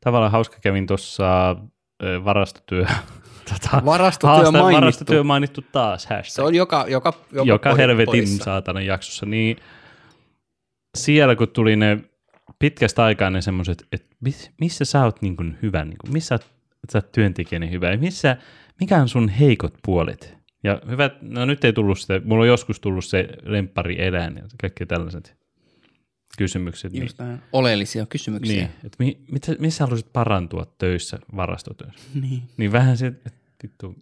Tavallaan 0.00 0.32
hauska 0.32 0.56
kävin 0.60 0.86
tuossa 0.86 1.56
varastotyö 2.24 2.84
tota, 3.52 3.84
Varastotyö 3.84 4.36
haaste- 4.36 4.52
mainittu. 4.52 4.80
varastotyö 4.80 5.22
mainittu 5.24 5.62
taas, 5.72 6.06
hashtag. 6.06 6.26
Se 6.34 6.42
on 6.42 6.54
joka, 6.54 6.84
joka, 6.88 7.12
joka, 7.32 7.46
joka 7.48 7.74
helvetin 7.74 8.06
podissa. 8.06 8.44
saatana 8.44 8.80
jaksossa, 8.80 9.26
niin 9.26 9.56
siellä 10.96 11.36
kun 11.36 11.48
tuli 11.48 11.76
ne 11.76 11.98
pitkästä 12.58 13.04
aikaa 13.04 13.30
ne 13.30 13.42
semmoiset, 13.42 13.86
että 13.92 14.16
miss, 14.20 14.50
missä 14.60 14.84
sä 14.84 15.04
oot 15.04 15.22
niin 15.22 15.36
kuin 15.36 15.58
hyvä, 15.62 15.84
niin 15.84 15.98
kuin, 15.98 16.12
missä 16.12 16.38
sä 16.92 16.98
oot 16.98 17.12
työntekijäni 17.12 17.70
hyvä, 17.70 17.90
ja 17.90 17.98
missä, 17.98 18.36
mikä 18.80 18.96
on 18.96 19.08
sun 19.08 19.28
heikot 19.28 19.74
puolet? 19.86 20.36
Ja 20.64 20.80
hyvät, 20.90 21.12
no 21.22 21.44
nyt 21.44 21.64
ei 21.64 21.72
tullut 21.72 21.98
sitä, 21.98 22.20
mulla 22.24 22.42
on 22.42 22.48
joskus 22.48 22.80
tullut 22.80 23.04
se 23.04 23.28
lemppari 23.42 24.02
eläin 24.06 24.36
ja 24.36 24.42
kaikki 24.60 24.86
tällaiset 24.86 25.36
kysymykset. 26.38 26.92
Niin, 26.92 27.02
Just 27.02 27.18
näin. 27.18 27.42
Oleellisia 27.52 28.06
kysymyksiä. 28.06 28.56
niin, 28.56 28.70
että 28.84 28.96
mi, 28.98 29.18
mitä, 29.30 29.52
missä 29.58 29.84
haluaisit 29.84 30.12
parantua 30.12 30.66
töissä, 30.78 31.18
varastotöissä? 31.36 32.08
Niin. 32.20 32.42
Niin 32.56 32.72
vähän 32.72 32.96
se, 32.96 33.06
että 33.06 33.30
vittu, 33.62 33.94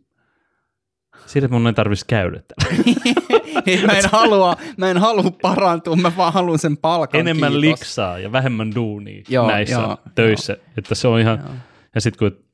siitä 1.26 1.48
mun 1.48 1.66
ei 1.66 1.72
tarvitsisi 1.72 2.06
käydä 2.06 2.40
täällä. 2.48 2.84
Niin, 3.66 3.86
mä, 3.86 3.92
en 3.92 4.04
halua, 4.12 4.56
mä 4.76 4.90
en 4.90 4.98
halua 4.98 5.30
parantua, 5.42 5.96
mä 5.96 6.12
vaan 6.16 6.32
haluan 6.32 6.58
sen 6.58 6.76
palkan, 6.76 7.20
enemmän 7.20 7.52
kiitos. 7.52 7.60
liksaa 7.70 8.18
ja 8.18 8.32
vähemmän 8.32 8.74
duunia 8.74 9.22
Joo, 9.28 9.46
näissä 9.46 9.74
joo, 9.74 9.96
töissä. 10.14 10.56
Että 10.78 10.94
se 10.94 11.08
on 11.08 11.20
ihan, 11.20 11.38
Joo. 11.38 11.54
ja 11.94 12.00
sitten 12.00 12.18
kun 12.18 12.44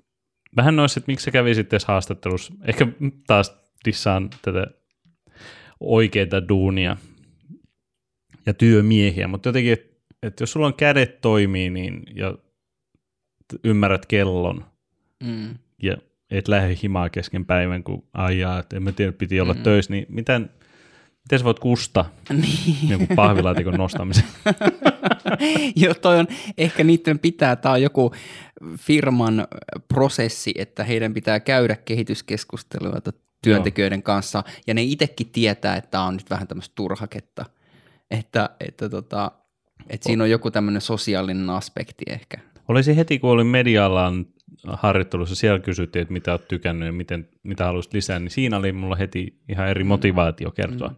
vähän 0.57 0.77
noissa, 0.77 1.00
että 1.00 1.12
miksi 1.12 1.25
sä 1.25 1.31
kävisit 1.31 1.73
edes 1.73 1.85
haastattelussa, 1.85 2.53
ehkä 2.65 2.87
taas 3.27 3.57
dissaan 3.85 4.31
tätä 4.43 4.67
oikeita 5.81 6.49
duunia 6.49 6.97
ja 8.50 8.54
työmiehiä, 8.54 9.28
mutta 9.28 9.49
jotenkin, 9.49 9.73
että 9.73 9.97
et 10.23 10.40
jos 10.40 10.52
sulla 10.52 10.66
on 10.66 10.75
kädet 10.75 11.21
toimii 11.21 11.71
niin, 11.71 12.02
ja 12.14 12.35
ymmärrät 13.64 14.07
kellon 14.07 14.64
Mm. 15.25 15.54
ja 15.83 15.97
et 16.30 16.49
lähde 16.49 16.76
himaa 16.83 17.11
kesken 17.11 17.45
päivän, 17.45 17.85
kun 17.85 18.04
ajaa, 18.14 18.59
että 18.59 18.76
en 18.76 18.83
mä 18.83 18.92
tiedä, 18.92 19.12
piti 19.12 19.40
olla 19.40 19.54
mm. 19.54 19.62
töissä, 19.62 19.92
niin 19.92 20.07
miten, 20.09 20.50
miten 21.25 21.38
sä 21.38 21.45
voit 21.45 21.59
kusta 21.59 22.04
Niin. 22.30 22.88
jonkun 22.88 23.16
pahvilaatikon 23.16 23.75
nostamisen? 23.75 24.25
Joo, 25.83 25.95
toi 25.95 26.19
on, 26.19 26.26
ehkä 26.59 26.85
niiden 26.85 27.19
pitää, 27.19 27.57
tämä 27.57 27.73
on 27.73 27.83
joku 27.83 28.14
firman 28.76 29.47
prosessi, 29.88 30.54
että 30.59 30.85
heidän 30.85 31.14
pitää 31.14 31.40
käydä 31.40 31.76
kehityskeskustelua 31.76 33.00
työntekijöiden 33.42 34.02
kanssa, 34.02 34.45
ja 34.66 34.75
ne 34.75 34.83
itsekin 34.83 35.30
tietää, 35.30 35.76
että 35.76 35.90
tämä 35.90 36.04
on 36.04 36.16
nyt 36.16 36.30
vähän 36.30 36.49
tämmöistä 36.49 36.73
turhaketta, 36.75 37.45
että, 38.11 38.50
että, 38.61 38.88
tota, 38.88 39.33
että 39.88 40.07
siinä 40.07 40.25
on 40.25 40.31
joku 40.31 40.50
tämmöinen 40.50 40.83
sosiaalinen 40.83 41.50
aspekti 41.50 42.05
ehkä. 42.09 42.38
Olisi 42.69 42.97
heti, 42.97 43.19
kun 43.19 43.31
olin 43.31 43.47
media-alan 43.47 44.26
harjoittelussa, 44.64 45.35
siellä 45.35 45.59
kysyttiin, 45.59 46.02
että 46.02 46.12
mitä 46.12 46.31
olet 46.31 46.49
tykännyt 46.49 46.87
ja 46.87 46.93
miten, 46.93 47.29
mitä 47.43 47.64
haluaisit 47.64 47.93
lisää, 47.93 48.19
niin 48.19 48.31
siinä 48.31 48.57
oli 48.57 48.73
mulla 48.73 48.97
heti 48.97 49.40
ihan 49.49 49.69
eri 49.69 49.85
motivaatio 49.85 50.50
kertoa 50.50 50.88
mm. 50.88 50.97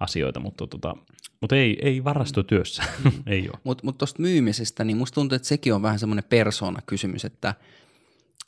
asioita, 0.00 0.40
mutta, 0.40 0.66
tota, 0.66 0.96
mutta 1.40 1.56
ei, 1.56 1.78
ei 1.82 2.04
varastotyössä, 2.04 2.82
ei 3.26 3.48
ole. 3.48 3.58
Mutta 3.64 3.84
mut 3.84 3.98
tuosta 3.98 4.22
myymisestä, 4.22 4.84
niin 4.84 4.96
musta 4.96 5.14
tuntuu, 5.14 5.36
että 5.36 5.48
sekin 5.48 5.74
on 5.74 5.82
vähän 5.82 5.98
semmoinen 5.98 6.24
persoonakysymys, 6.24 7.24
että 7.24 7.54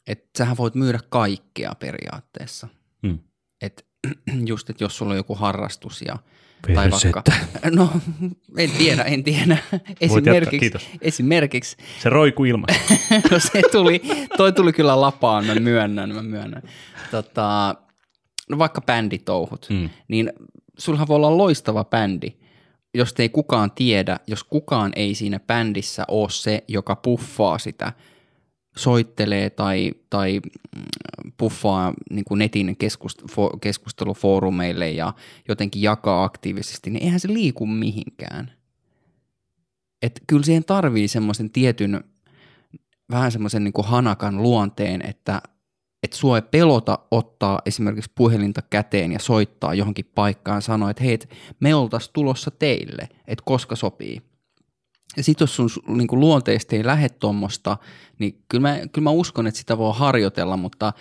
et 0.07 0.31
sähän 0.39 0.57
voit 0.57 0.75
myydä 0.75 1.01
kaikkea 1.09 1.75
periaatteessa. 1.79 2.69
Mm. 3.03 3.19
Et 3.63 3.87
just, 4.51 4.71
että 4.71 4.85
jos 4.85 4.97
sulla 4.97 5.13
on 5.13 5.17
joku 5.17 5.35
harrastus 5.35 6.03
ja 6.03 6.19
Persettä. 6.67 7.23
vaikka, 7.63 7.71
no 7.77 7.91
en 8.59 8.71
tiedä, 8.71 9.03
en 9.03 9.25
tiedä. 9.25 9.59
jatkaa, 9.73 9.81
Esimerkiksi, 10.01 10.59
kiitos. 10.59 10.89
esimerkiksi 11.01 11.77
Se 12.03 12.09
roiku 12.09 12.45
ilma. 12.45 12.67
no 13.31 13.39
se 13.39 13.63
tuli, 13.73 14.03
toi 14.37 14.53
tuli 14.53 14.73
kyllä 14.73 15.01
lapaan, 15.01 15.45
mä 15.47 15.55
myönnän, 15.55 16.15
mä 16.15 16.23
myönnän. 16.23 16.63
Tota, 17.11 17.75
no 18.51 18.59
vaikka 18.59 18.81
bänditouhut, 18.81 19.67
Mm. 19.71 19.77
mm. 19.77 19.91
niin 20.09 20.33
sulhan 20.79 21.09
voi 21.09 21.17
olla 21.17 21.37
loistava 21.39 21.85
bändi, 21.85 22.33
jos 22.95 23.15
ei 23.19 23.29
kukaan 23.29 23.71
tiedä, 23.71 24.21
jos 24.27 24.45
kukaan 24.45 24.93
ei 24.97 25.15
siinä 25.15 25.41
bändissä 25.47 26.05
ole 26.09 26.31
se, 26.31 26.65
joka 26.69 26.97
puffaa 26.97 27.59
sitä, 27.59 27.93
soittelee 28.77 29.51
tai, 29.51 29.93
tai 30.11 30.41
mm, 30.77 31.33
puffaa 31.37 31.95
niin 32.11 32.25
kuin 32.25 32.39
netin 32.39 32.77
keskust, 32.77 33.23
fo, 33.31 33.51
keskustelufoorumeille 33.61 34.91
ja 34.91 35.13
jotenkin 35.49 35.83
jakaa 35.83 36.25
aktiivisesti, 36.25 36.91
niin 36.91 37.05
eihän 37.05 37.21
se 37.21 37.29
liiku 37.29 37.67
mihinkään. 37.67 38.53
Et 40.03 40.21
kyllä 40.27 40.43
siihen 40.43 40.65
tarvii 40.65 41.09
semmoisen 41.09 41.51
tietyn, 41.51 42.05
vähän 43.11 43.33
semmoisen 43.33 43.65
niin 43.65 43.75
hanakan 43.85 44.43
luonteen, 44.43 45.03
että 45.07 45.43
et 46.03 46.13
sua 46.13 46.39
ei 46.39 46.43
pelota 46.43 46.99
ottaa 47.11 47.63
esimerkiksi 47.67 48.11
puhelinta 48.15 48.63
käteen 48.63 49.13
ja 49.13 49.19
soittaa 49.19 49.75
johonkin 49.75 50.11
paikkaan 50.15 50.63
sanoa, 50.63 50.91
että 50.91 51.05
hei, 51.05 51.15
et 51.15 51.31
me 51.61 51.75
oltaisiin 51.75 52.13
tulossa 52.13 52.51
teille, 52.51 53.09
että 53.27 53.43
koska 53.45 53.77
sopii. 53.77 54.30
Ja 55.17 55.23
sitten 55.23 55.43
jos 55.43 55.57
sun 55.57 55.71
niin 55.89 56.07
kuin 56.07 56.21
luonteesta 56.21 56.77
ei 56.77 56.85
lähde 56.85 57.09
tuommoista, 57.09 57.77
niin 58.19 58.43
kyllä 58.49 58.63
mä, 58.63 58.79
kyllä 58.93 59.05
mä 59.05 59.11
uskon, 59.11 59.47
että 59.47 59.59
sitä 59.59 59.79
voi 59.79 59.93
harjoitella, 59.97 60.57
mutta 60.57 60.93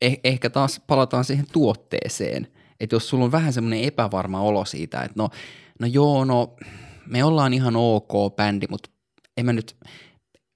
eh, 0.00 0.20
ehkä 0.24 0.50
taas 0.50 0.80
palataan 0.86 1.24
siihen 1.24 1.46
tuotteeseen. 1.52 2.48
Että 2.80 2.96
jos 2.96 3.08
sulla 3.08 3.24
on 3.24 3.32
vähän 3.32 3.52
semmoinen 3.52 3.84
epävarma 3.84 4.40
olo 4.40 4.64
siitä, 4.64 5.02
että 5.02 5.14
no, 5.16 5.28
no 5.80 5.86
joo, 5.86 6.24
no 6.24 6.56
me 7.06 7.24
ollaan 7.24 7.54
ihan 7.54 7.76
ok 7.76 8.36
bändi, 8.36 8.66
mutta 8.70 8.90
en 9.36 9.46
mä 9.46 9.52
nyt, 9.52 9.76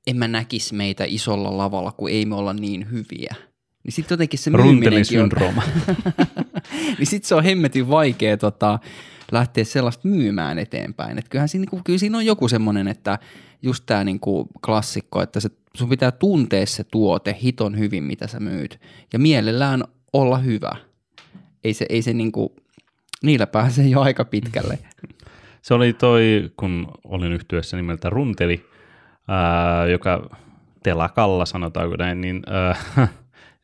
en 0.07 0.17
mä 0.17 0.29
näkisi 0.29 0.75
meitä 0.75 1.05
isolla 1.07 1.59
lavalla, 1.59 1.93
kun 1.93 2.11
ei 2.11 2.27
me 2.27 2.35
olla 2.35 2.53
niin 2.53 2.91
hyviä. 2.91 3.35
Niin 3.85 3.93
sitten 3.93 4.15
jotenkin 4.15 4.39
se 4.39 4.51
myyminenkin 4.51 5.23
on, 5.23 5.31
niin 6.99 7.07
sitten 7.07 7.29
se 7.29 7.35
on 7.35 7.45
hemmetin 7.45 7.89
vaikea 7.89 8.37
tota, 8.37 8.79
lähteä 9.33 9.65
sellaista 9.65 10.09
myymään 10.09 10.59
eteenpäin. 10.59 11.19
Et 11.19 11.29
kyllähän 11.29 11.49
siinä, 11.49 11.63
niinku, 11.63 11.81
kyllä 11.85 11.99
siinä 11.99 12.19
on 12.19 12.27
joku 12.27 12.49
semmoinen, 12.49 12.89
että 12.89 13.19
just 13.63 13.85
tämä 13.87 14.05
niinku 14.05 14.49
klassikko, 14.65 15.23
että 15.23 15.41
se, 15.41 15.49
sun 15.75 15.89
pitää 15.89 16.11
tuntea 16.11 16.67
se 16.67 16.85
tuote 16.85 17.37
hiton 17.43 17.79
hyvin, 17.79 18.05
mitä 18.05 18.27
sä 18.27 18.41
myyt. 18.41 18.81
Ja 19.13 19.19
mielellään 19.19 19.85
olla 20.13 20.39
hyvä. 20.39 20.77
Ei 21.65 21.75
se, 21.75 21.87
ei 21.89 22.03
se 22.03 22.13
niinku, 22.13 22.57
niillä 23.23 23.47
pääsee 23.47 23.87
jo 23.87 24.01
aika 24.01 24.25
pitkälle. 24.25 24.79
Se 25.63 25.75
oli 25.75 25.93
toi, 25.93 26.51
kun 26.57 26.89
olin 27.05 27.33
yhtyessä 27.33 27.77
nimeltä 27.77 28.11
Runteli, 28.11 28.67
ää, 29.29 29.87
joka 29.87 30.37
telakalla 30.83 31.47
sanotaanko 31.47 31.97
näin, 31.97 32.21
niin 32.21 32.43
ää, 32.47 32.77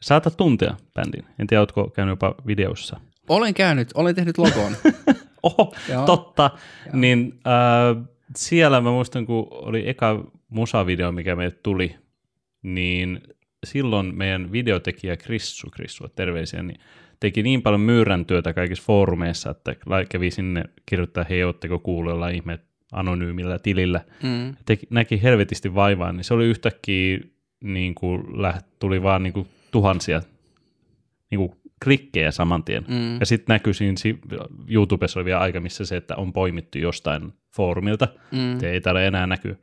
saatat 0.00 0.36
tuntea 0.36 0.76
bändin. 0.94 1.24
En 1.38 1.46
tiedä, 1.46 1.60
oletko 1.60 1.90
käynyt 1.90 2.12
jopa 2.12 2.34
videossa. 2.46 3.00
Olen 3.28 3.54
käynyt, 3.54 3.90
olen 3.94 4.14
tehnyt 4.14 4.38
logon. 4.38 4.72
Oho, 5.42 5.74
Joo. 5.88 6.06
totta. 6.06 6.50
Niin 6.92 7.40
äh, 7.46 8.04
siellä 8.36 8.80
mä 8.80 8.90
muistan, 8.90 9.26
kun 9.26 9.46
oli 9.50 9.88
eka 9.88 10.24
musavideo, 10.48 11.12
mikä 11.12 11.36
meille 11.36 11.56
tuli, 11.62 11.96
niin 12.62 13.20
silloin 13.64 14.14
meidän 14.16 14.52
videotekijä 14.52 15.16
Krissu, 15.16 15.70
Krissu, 15.70 16.08
terveisiä, 16.08 16.62
niin 16.62 16.80
teki 17.20 17.42
niin 17.42 17.62
paljon 17.62 17.80
myyrän 17.80 18.26
työtä 18.26 18.52
kaikissa 18.52 18.84
foorumeissa, 18.86 19.50
että 19.50 19.76
kävi 20.08 20.30
sinne 20.30 20.64
kirjoittaa, 20.86 21.24
hei, 21.30 21.44
ootteko 21.44 21.78
kuullut 21.78 22.12
jollain 22.12 22.34
ihme 22.34 22.58
anonyymillä 22.92 23.58
tilillä. 23.58 24.00
Mm. 24.22 24.56
Teki, 24.66 24.86
näki 24.90 25.22
helvetisti 25.22 25.74
vaivaa, 25.74 26.12
niin 26.12 26.24
se 26.24 26.34
oli 26.34 26.44
yhtäkkiä, 26.44 27.18
niin 27.64 27.94
kuin, 27.94 28.42
läht, 28.42 28.66
tuli 28.78 29.02
vaan 29.02 29.22
niin 29.22 29.32
kuin, 29.32 29.48
tuhansia 29.70 30.22
niin 31.30 31.38
kuin, 31.38 31.61
klikkejä 31.84 32.30
saman 32.30 32.64
tien. 32.64 32.84
Mm. 32.88 33.20
Ja 33.20 33.26
sitten 33.26 33.54
näkyy 33.54 33.74
siinä 33.74 33.96
si- 33.96 34.18
YouTubessa 34.68 35.20
oli 35.20 35.24
vielä 35.24 35.40
aika, 35.40 35.60
missä 35.60 35.84
se, 35.84 35.96
että 35.96 36.16
on 36.16 36.32
poimittu 36.32 36.78
jostain 36.78 37.32
foorumilta, 37.56 38.08
Mm. 38.32 38.58
se 38.60 38.70
ei 38.70 38.80
täällä 38.80 39.02
enää 39.02 39.26
näky, 39.26 39.58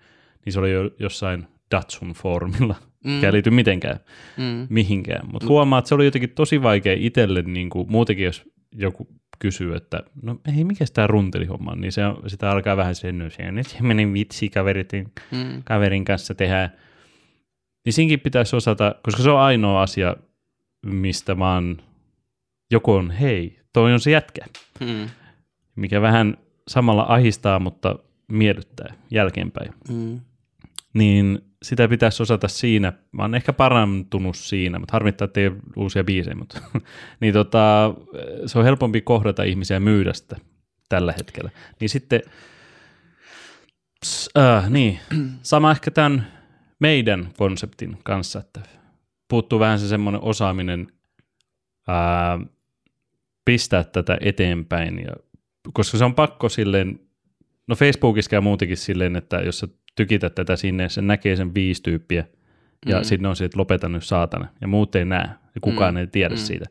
niin 0.45 0.53
se 0.53 0.59
oli 0.59 0.71
jo 0.71 0.91
jossain 0.99 1.47
Datsun 1.71 2.11
foorumilla, 2.13 2.75
Mm. 3.03 3.11
mikä 3.11 3.27
ei 3.27 3.33
liity 3.33 3.49
mitenkään 3.51 3.99
Mm. 4.37 4.67
mihinkään. 4.69 5.27
Mutta 5.31 5.47
huomaa, 5.47 5.79
että 5.79 5.89
se 5.89 5.95
oli 5.95 6.05
jotenkin 6.05 6.29
tosi 6.29 6.61
vaikea 6.63 6.95
itselle, 6.99 7.41
niin 7.41 7.69
kuin, 7.69 7.91
muutenkin 7.91 8.25
jos 8.25 8.43
joku 8.75 9.07
kysyy, 9.39 9.75
että 9.75 10.03
no 10.21 10.39
ei, 10.57 10.63
mikä 10.63 10.85
tämä 10.93 11.07
runtelihomma 11.07 11.71
on, 11.71 11.81
niin 11.81 11.91
se, 11.91 12.01
sitä 12.27 12.51
alkaa 12.51 12.77
vähän 12.77 12.95
sen, 12.95 13.17
no 13.17 13.29
se 13.29 13.51
nyt 13.51 13.67
semmoinen 13.67 14.13
vitsi 14.13 14.49
kaverin, 14.49 14.85
Mm. 15.31 15.63
kaverin 15.63 16.05
kanssa 16.05 16.35
tehdään. 16.35 16.69
Niin 17.85 17.93
siinkin 17.93 18.19
pitäisi 18.19 18.55
osata, 18.55 18.95
koska 19.03 19.23
se 19.23 19.29
on 19.29 19.39
ainoa 19.39 19.81
asia, 19.81 20.15
mistä 20.85 21.39
vaan 21.39 21.77
joku 22.71 22.93
on, 22.93 23.11
hei, 23.11 23.59
toi 23.73 23.93
on 23.93 23.99
se 23.99 24.11
jätkä, 24.11 24.45
Mm. 24.79 25.09
mikä 25.75 26.01
vähän 26.01 26.37
samalla 26.67 27.05
ahistaa, 27.09 27.59
mutta 27.59 27.99
miellyttää 28.27 28.93
jälkeenpäin. 29.11 29.73
Mm. 29.89 30.19
Niin 30.93 31.39
sitä 31.63 31.87
pitäisi 31.87 32.23
osata 32.23 32.47
siinä. 32.47 32.93
Mä 33.11 33.21
oon 33.21 33.35
ehkä 33.35 33.53
parantunut 33.53 34.35
siinä, 34.37 34.79
mutta 34.79 34.93
harmittaa, 34.93 35.25
että 35.25 35.39
ei 35.39 35.47
ole 35.47 35.57
uusia 35.75 36.03
biisejä, 36.03 36.35
mutta 36.35 36.61
niin 37.21 37.33
tota, 37.33 37.93
se 38.45 38.59
on 38.59 38.65
helpompi 38.65 39.01
kohdata 39.01 39.43
ihmisiä 39.43 39.75
ja 39.75 39.79
myydä 39.79 40.13
sitä 40.13 40.35
tällä 40.89 41.13
hetkellä. 41.17 41.49
Niin 41.79 41.89
sitten, 41.89 42.21
ps, 44.01 44.29
äh, 44.37 44.69
niin, 44.69 44.99
sama 45.41 45.71
ehkä 45.71 45.91
tämän 45.91 46.27
meidän 46.79 47.29
konseptin 47.37 47.97
kanssa, 48.03 48.39
että 48.39 48.61
puuttuu 49.29 49.59
vähän 49.59 49.79
se 49.79 49.87
semmoinen 49.87 50.21
osaaminen 50.21 50.87
ää, 51.87 52.39
pistää 53.49 53.83
tätä 53.83 54.17
eteenpäin, 54.21 54.99
ja, 54.99 55.13
koska 55.73 55.97
se 55.97 56.05
on 56.05 56.15
pakko 56.15 56.49
silleen, 56.49 56.99
no 57.67 57.75
Facebookissa 57.75 58.35
ja 58.35 58.41
muutenkin 58.41 58.77
silleen, 58.77 59.15
että 59.15 59.37
jos 59.37 59.59
sä 59.59 59.67
tykität 59.95 60.35
tätä 60.35 60.55
sinne, 60.55 60.89
se 60.89 61.01
näkee 61.01 61.35
sen 61.35 61.53
viisi 61.53 61.83
tyyppiä, 61.83 62.25
ja 62.85 62.97
mm. 62.97 63.03
sitten 63.03 63.25
on 63.29 63.35
se, 63.35 63.45
että 63.45 63.59
lopeta 63.59 63.89
nyt 63.89 64.03
saatana, 64.03 64.47
ja 64.61 64.67
muut 64.67 64.95
ei 64.95 65.05
näe, 65.05 65.27
ja 65.55 65.61
kukaan 65.61 65.93
mm. 65.93 65.97
ei 65.97 66.07
tiedä 66.07 66.35
mm. 66.35 66.39
siitä. 66.39 66.65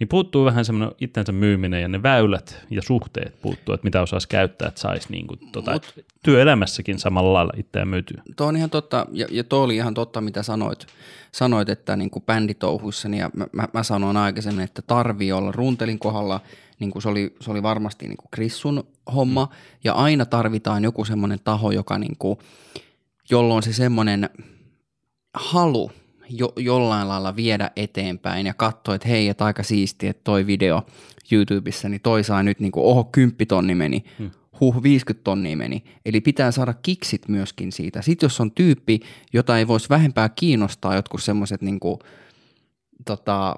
Niin 0.00 0.08
puuttuu 0.08 0.44
vähän 0.44 0.64
semmoinen 0.64 0.96
itsensä 1.00 1.32
myyminen, 1.32 1.82
ja 1.82 1.88
ne 1.88 2.02
väylät 2.02 2.64
ja 2.70 2.82
suhteet 2.82 3.42
puuttuu, 3.42 3.74
että 3.74 3.84
mitä 3.84 4.02
osaisi 4.02 4.28
käyttää, 4.28 4.68
että 4.68 4.80
saisi 4.80 5.08
niin 5.10 5.26
kuin, 5.26 5.40
tota, 5.52 5.72
Mut, 5.72 5.94
työelämässäkin 6.22 6.98
samalla 6.98 7.32
lailla 7.32 7.52
itseään 7.56 7.88
myytyä. 7.88 8.22
Tuo 8.36 8.46
on 8.46 8.56
ihan 8.56 8.70
totta, 8.70 9.06
ja, 9.12 9.26
ja 9.30 9.44
tuo 9.44 9.62
oli 9.62 9.76
ihan 9.76 9.94
totta, 9.94 10.20
mitä 10.20 10.42
sanoit, 10.42 10.86
sanoit 11.32 11.68
että 11.68 11.96
niin 11.96 12.10
kuin 12.10 12.24
bänditouhuissa, 12.24 13.08
niin 13.08 13.20
ja 13.20 13.30
mä, 13.34 13.46
mä, 13.52 13.68
mä 13.74 13.82
sanoin 13.82 14.16
aikaisemmin, 14.16 14.64
että 14.64 14.82
tarvii 14.82 15.32
olla 15.32 15.52
runtelin 15.52 15.98
kohdalla, 15.98 16.40
niin 16.78 16.90
kuin 16.90 17.02
se, 17.02 17.08
oli, 17.08 17.34
se 17.40 17.50
oli 17.50 17.62
varmasti 17.62 18.06
niin 18.06 18.16
kuin 18.16 18.28
Krissun 18.30 18.86
homma, 19.14 19.44
mm. 19.44 19.56
ja 19.84 19.92
aina 19.92 20.26
tarvitaan 20.26 20.84
joku 20.84 21.04
semmoinen 21.04 21.38
taho, 21.44 21.70
joka 21.70 21.98
niin 21.98 22.16
kuin, 22.18 22.38
jolloin 23.30 23.62
se 23.62 23.72
semmoinen 23.72 24.30
halu 25.34 25.92
jo, 26.30 26.52
jollain 26.56 27.08
lailla 27.08 27.36
viedä 27.36 27.70
eteenpäin 27.76 28.46
ja 28.46 28.54
katsoa, 28.54 28.94
että 28.94 29.08
hei, 29.08 29.28
että 29.28 29.44
aika 29.44 29.62
siisti, 29.62 30.06
että 30.06 30.24
toi 30.24 30.46
video 30.46 30.82
YouTubessa, 31.32 31.88
niin 31.88 32.00
toi 32.00 32.24
sai 32.24 32.44
nyt 32.44 32.60
niin 32.60 32.72
kuin, 32.72 32.84
oho, 32.84 33.04
10 33.04 33.36
tonni 33.48 33.74
meni, 33.74 34.04
hmm. 34.18 34.30
huh, 34.60 34.82
50 34.82 35.24
tonnia 35.24 35.56
meni. 35.56 35.84
Eli 36.04 36.20
pitää 36.20 36.50
saada 36.50 36.74
kiksit 36.82 37.28
myöskin 37.28 37.72
siitä. 37.72 38.02
Sitten 38.02 38.24
jos 38.26 38.40
on 38.40 38.52
tyyppi, 38.52 39.00
jota 39.32 39.58
ei 39.58 39.68
voisi 39.68 39.88
vähempää 39.88 40.28
kiinnostaa 40.28 40.94
jotkut 40.94 41.22
semmoiset 41.22 41.62
niin 41.62 41.80
kuin, 41.80 41.98
tota, 43.04 43.56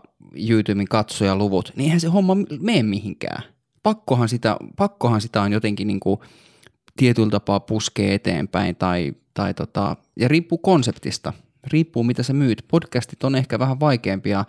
YouTuben 0.50 0.88
katsojaluvut, 0.88 1.72
niin 1.76 1.84
eihän 1.84 2.00
se 2.00 2.08
homma 2.08 2.36
mene 2.60 2.82
mihinkään. 2.82 3.42
Pakkohan 3.82 4.28
sitä, 4.28 4.56
pakkohan 4.76 5.20
sitä 5.20 5.42
on 5.42 5.52
jotenkin 5.52 5.86
niin 5.86 6.00
kuin, 6.00 6.20
tietyllä 6.96 7.30
tapaa 7.30 7.60
puskee 7.60 8.14
eteenpäin 8.14 8.76
tai, 8.76 9.12
tai 9.34 9.54
tota, 9.54 9.96
ja 10.16 10.28
riippuu 10.28 10.58
konseptista. 10.58 11.32
Riippuu 11.66 12.04
mitä 12.04 12.23
sä 12.23 12.33
myyt. 12.33 12.64
Podcastit 12.69 13.25
on 13.25 13.35
ehkä 13.35 13.59
vähän 13.59 13.81
vaikeampia. 13.81 14.45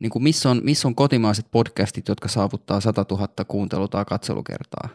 Niin 0.00 0.10
kuin 0.10 0.22
missä, 0.22 0.50
on, 0.50 0.60
missä 0.64 0.88
on 0.88 0.94
kotimaiset 0.94 1.46
podcastit, 1.50 2.08
jotka 2.08 2.28
saavuttaa 2.28 2.80
100 2.80 3.06
000 3.10 3.28
kuuntelu- 3.48 3.88
tai 3.88 4.04
katselukertaa? 4.04 4.88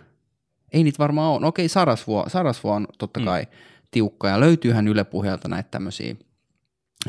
Ei 0.73 0.83
niitä 0.83 0.99
varmaan 0.99 1.31
ole. 1.31 1.41
No 1.41 1.47
okei, 1.47 1.69
Sarasvuo, 1.69 2.25
Sarasvuo 2.27 2.73
on 2.73 2.87
totta 2.97 3.19
mm. 3.19 3.25
kai 3.25 3.41
mm. 3.41 3.47
tiukka 3.91 4.29
ja 4.29 4.39
löytyyhän 4.39 4.87
Yle 4.87 5.03
Puheelta 5.03 5.47
näitä 5.47 5.69
tämmöisiä 5.71 6.15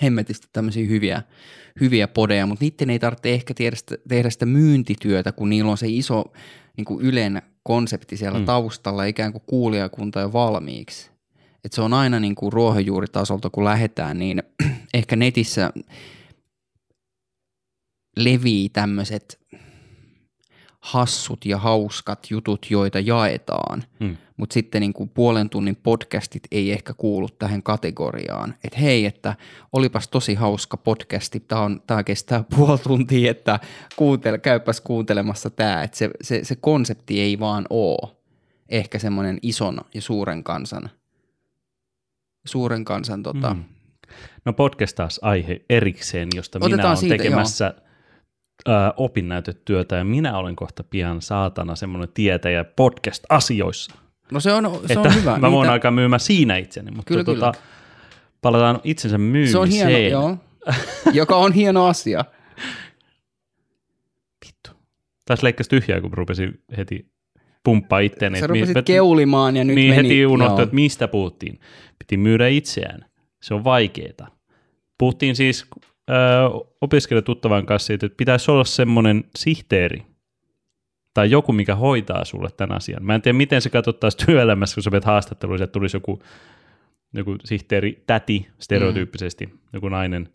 hemmetisti 0.03 0.49
tämmöisiä 0.53 0.87
hyviä, 0.87 1.23
hyviä 1.81 2.09
podeja, 2.09 2.47
mutta 2.47 2.65
niiden 2.65 2.91
ei 2.91 2.99
tarvitse 2.99 3.35
ehkä 3.35 3.55
tehdä 3.55 3.77
sitä, 3.77 3.97
tehdä 4.09 4.31
sitä 4.31 4.47
myyntityötä, 4.47 5.33
kun 5.33 5.51
niillä 5.51 5.71
on 5.71 5.79
se 5.79 5.87
iso 5.89 6.25
niin 6.77 6.85
kuin 6.85 7.05
Ylen 7.05 7.43
konsepti 7.63 8.17
siellä 8.17 8.39
mm. 8.39 8.45
taustalla, 8.45 9.05
ikään 9.05 9.33
kuin 9.33 9.43
kuulijakunta 9.47 10.21
jo 10.21 10.33
valmiiksi. 10.33 11.11
Et 11.65 11.73
se 11.73 11.83
on 11.83 11.95
aina 11.95 12.21
niin 12.21 12.35
kuin 12.35 12.53
ruohonjuuritasolta, 12.53 13.51
kun 13.51 13.65
lähdetään, 13.65 14.19
niin 14.19 14.43
ehkä 14.95 15.17
netissä 15.17 15.71
levii 18.17 18.69
tämmöiset 18.69 19.39
hassut 20.81 21.47
ja 21.47 21.59
hauskat 21.59 22.27
jutut, 22.31 22.67
joita 22.71 23.01
jaetaan, 23.01 23.85
hmm. 24.01 24.17
mutta 24.37 24.55
sitten 24.55 24.81
niin 24.81 24.93
kuin 24.93 25.09
puolen 25.09 25.51
tunnin 25.51 25.77
podcastit 25.77 26.43
ei 26.51 26.73
ehkä 26.73 26.95
kuulu 26.95 27.29
tähän 27.29 27.63
kategoriaan. 27.63 28.55
Että 28.65 28.79
hei, 28.79 29.07
että 29.07 29.37
olipas 29.73 30.09
tosi 30.09 30.35
hauska 30.35 30.77
podcasti, 30.77 31.41
tämä, 31.41 31.61
on, 31.61 31.83
tämä 31.87 32.05
kestää 32.05 32.45
puoli 32.57 32.79
tuntia, 32.79 33.31
että 33.31 33.61
kuuntele, 33.97 34.39
käypäs 34.39 34.81
kuuntelemassa 34.81 35.51
tämä. 35.51 35.83
Että 35.83 35.97
se, 35.97 36.11
se, 36.23 36.45
se 36.45 36.57
konsepti 36.57 37.21
ei 37.21 37.39
vaan 37.39 37.67
ole 37.71 38.13
ehkä 38.69 38.99
semmoinen 38.99 39.39
ison 39.43 39.81
ja 39.95 40.03
suuren 40.03 40.45
kansan, 40.45 40.91
suuren 42.45 42.85
kansan 42.85 43.23
tota, 43.23 43.53
hmm. 43.53 43.65
No 44.45 44.53
podcast 44.53 44.97
taas 44.97 45.21
aihe 45.23 45.61
erikseen, 45.71 46.29
josta 46.35 46.59
Otetaan 46.59 46.81
minä 46.81 46.89
olen 46.89 47.19
tekemässä 47.19 47.75
joo 47.77 47.89
opinnäytetyötä 48.97 49.97
ja 49.97 50.05
minä 50.05 50.39
olen 50.39 50.57
kohta 50.57 50.85
pian 50.85 51.23
saatana 51.23 51.77
semmoinen 51.77 52.09
tietäjä 52.15 52.65
podcast-asioissa. 52.65 53.95
No 54.33 54.41
se 54.41 54.53
on, 54.53 54.81
se 54.87 54.99
on 54.99 55.15
hyvä. 55.15 55.39
Mä 55.39 55.51
voin 55.51 55.63
Niitä... 55.63 55.73
aika 55.73 55.91
myymään 55.91 56.21
siinä 56.21 56.57
itseni, 56.57 56.91
mutta 56.91 57.09
kyllä, 57.09 57.25
tuota, 57.25 57.53
kyllä. 57.53 57.67
palataan 58.41 58.81
itsensä 58.85 59.19
myymiseen. 59.19 59.53
Se 59.53 59.59
on 59.59 59.69
hieno, 59.69 59.99
joo. 59.99 60.37
joka 61.13 61.37
on 61.37 61.53
hieno 61.53 61.87
asia. 61.87 62.25
Vittu. 64.47 64.71
Taas 65.25 65.43
leikkasi 65.43 65.71
tyhjää, 65.71 66.01
kun 66.01 66.13
rupesin 66.13 66.63
heti 66.77 67.13
pumppaa 67.69 67.99
itseäni. 67.99 68.41
Sä 68.41 68.47
rupesit 68.47 68.77
mi- 68.77 68.83
keulimaan 68.83 69.57
ja 69.57 69.65
nyt 69.65 69.75
niin 69.75 69.95
meni. 69.95 70.09
heti 70.09 70.27
unohtui, 70.27 70.63
että 70.63 70.75
mistä 70.75 71.09
puhuttiin. 71.09 71.61
Piti 71.99 72.17
myydä 72.17 72.49
itseään. 72.49 73.05
Se 73.43 73.55
on 73.55 73.65
vaikeeta. 73.65 74.27
Puhuttiin 74.99 75.37
siis 75.37 75.67
opiskelijatuttavan 76.81 77.67
kanssa 77.67 77.87
siitä, 77.87 78.07
että 78.07 78.17
pitäisi 78.17 78.51
olla 78.51 78.65
semmoinen 78.65 79.25
sihteeri 79.37 80.03
tai 81.15 81.31
joku, 81.31 81.53
mikä 81.53 81.75
hoitaa 81.75 82.25
sulle 82.25 82.49
tämän 82.57 82.77
asian. 82.77 83.05
Mä 83.05 83.15
en 83.15 83.23
tiedä, 83.23 83.39
miten 83.39 83.63
se 83.63 83.71
katsottaisiin 83.71 84.27
työelämässä, 84.27 84.75
kun 84.75 84.83
sä 84.83 84.91
vet 84.91 85.05
haastatteluun, 85.05 85.63
että 85.63 85.73
tulisi 85.73 85.97
joku, 85.97 86.23
joku 87.15 87.37
sihteeri, 87.45 88.03
täti 88.07 88.49
stereotyyppisesti, 88.59 89.47
mm. 89.47 89.59
joku 89.73 89.89
nainen 89.89 90.29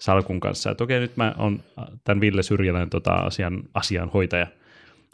salkun 0.00 0.40
kanssa, 0.40 0.70
että 0.70 0.84
okei, 0.84 1.00
nyt 1.00 1.16
mä 1.16 1.34
oon 1.38 1.62
tämän 2.04 2.20
Ville 2.20 2.42
Syrjälän 2.42 2.90
tota 2.90 3.12
asian, 3.12 3.62
asianhoitaja, 3.74 4.46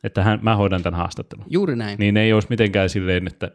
että 0.05 0.23
hän, 0.23 0.38
mä 0.43 0.57
hoidan 0.57 0.83
tämän 0.83 0.99
haastattelun. 0.99 1.45
Juuri 1.51 1.77
näin. 1.77 1.99
Niin 1.99 2.17
ei 2.17 2.33
olisi 2.33 2.49
mitenkään 2.51 2.88
silleen, 2.88 3.27
että, 3.27 3.51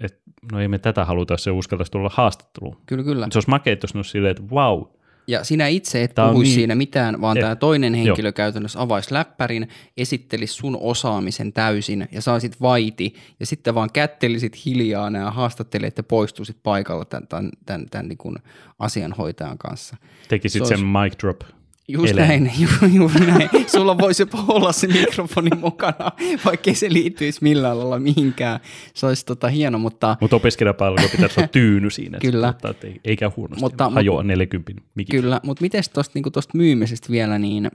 että 0.00 0.20
no 0.52 0.60
ei 0.60 0.68
me 0.68 0.78
tätä 0.78 1.04
haluta, 1.04 1.34
jos 1.34 1.44
se 1.44 1.50
uskaltaisi 1.50 1.92
tulla 1.92 2.10
haastatteluun. 2.12 2.76
Kyllä, 2.86 3.04
kyllä. 3.04 3.28
Se 3.30 3.36
olisi 3.38 3.50
makea, 3.50 3.76
jos 3.82 3.94
ne 3.94 3.98
olisi 3.98 4.10
silleen, 4.10 4.30
että 4.30 4.50
vau, 4.50 4.78
wow, 4.78 4.96
ja 5.26 5.44
sinä 5.44 5.66
itse 5.68 6.02
et 6.02 6.14
tämä 6.14 6.28
puhuisi 6.28 6.48
niin, 6.48 6.54
siinä 6.54 6.74
mitään, 6.74 7.20
vaan 7.20 7.36
et, 7.36 7.40
tämä 7.40 7.56
toinen 7.56 7.94
henkilö 7.94 8.28
jo. 8.28 8.32
käytännössä 8.32 8.82
avaisi 8.82 9.14
läppärin, 9.14 9.68
esittelisi 9.96 10.54
sun 10.54 10.78
osaamisen 10.80 11.52
täysin 11.52 12.08
ja 12.12 12.22
saisit 12.22 12.60
vaiti 12.60 13.14
ja 13.40 13.46
sitten 13.46 13.74
vaan 13.74 13.90
kättelisit 13.92 14.64
hiljaa 14.66 15.10
nämä 15.10 15.30
haastattelijat 15.30 15.96
ja 15.96 16.02
poistuisit 16.02 16.56
paikalla 16.62 17.04
tämän, 17.04 17.28
tämän, 17.28 17.50
tämän, 17.66 17.86
tämän 17.90 18.08
niin 18.08 18.42
asianhoitajan 18.78 19.58
kanssa. 19.58 19.96
Tekisit 20.28 20.64
se 20.64 20.68
sen 20.68 20.94
olisi, 20.94 21.10
mic 21.10 21.22
drop. 21.22 21.40
Just 21.88 22.12
Ele. 22.12 22.20
näin, 22.26 22.52
ju, 22.60 22.68
juuri 22.94 23.26
näin. 23.26 23.50
Sulla 23.66 23.98
voisi 23.98 24.22
jopa 24.22 24.44
olla 24.48 24.72
se 24.72 24.86
mikrofoni 24.86 25.50
mukana, 25.60 26.12
vaikka 26.44 26.74
se 26.74 26.92
liittyisi 26.92 27.38
millään 27.42 27.78
lailla 27.78 27.98
mihinkään. 27.98 28.60
Se 28.94 29.06
olisi 29.06 29.26
tota 29.26 29.48
hieno, 29.48 29.78
mutta... 29.78 30.16
Mutta 30.20 30.36
opiskelijapalvelu 30.36 31.08
pitäisi 31.08 31.40
olla 31.40 31.48
tyyny 31.48 31.90
siinä. 31.90 32.18
kyllä. 32.18 32.48
Että, 32.48 32.86
ei, 32.86 33.00
eikä 33.04 33.32
huonosti, 33.36 33.60
mutta, 33.60 33.90
hajoa 33.90 34.22
40 34.22 34.72
mikin. 34.94 35.20
Kyllä, 35.20 35.40
mutta 35.44 35.62
miten 35.62 35.82
tuosta 35.92 36.10
niin 36.14 36.32
myymisestä 36.54 37.08
vielä, 37.10 37.38
niin 37.38 37.70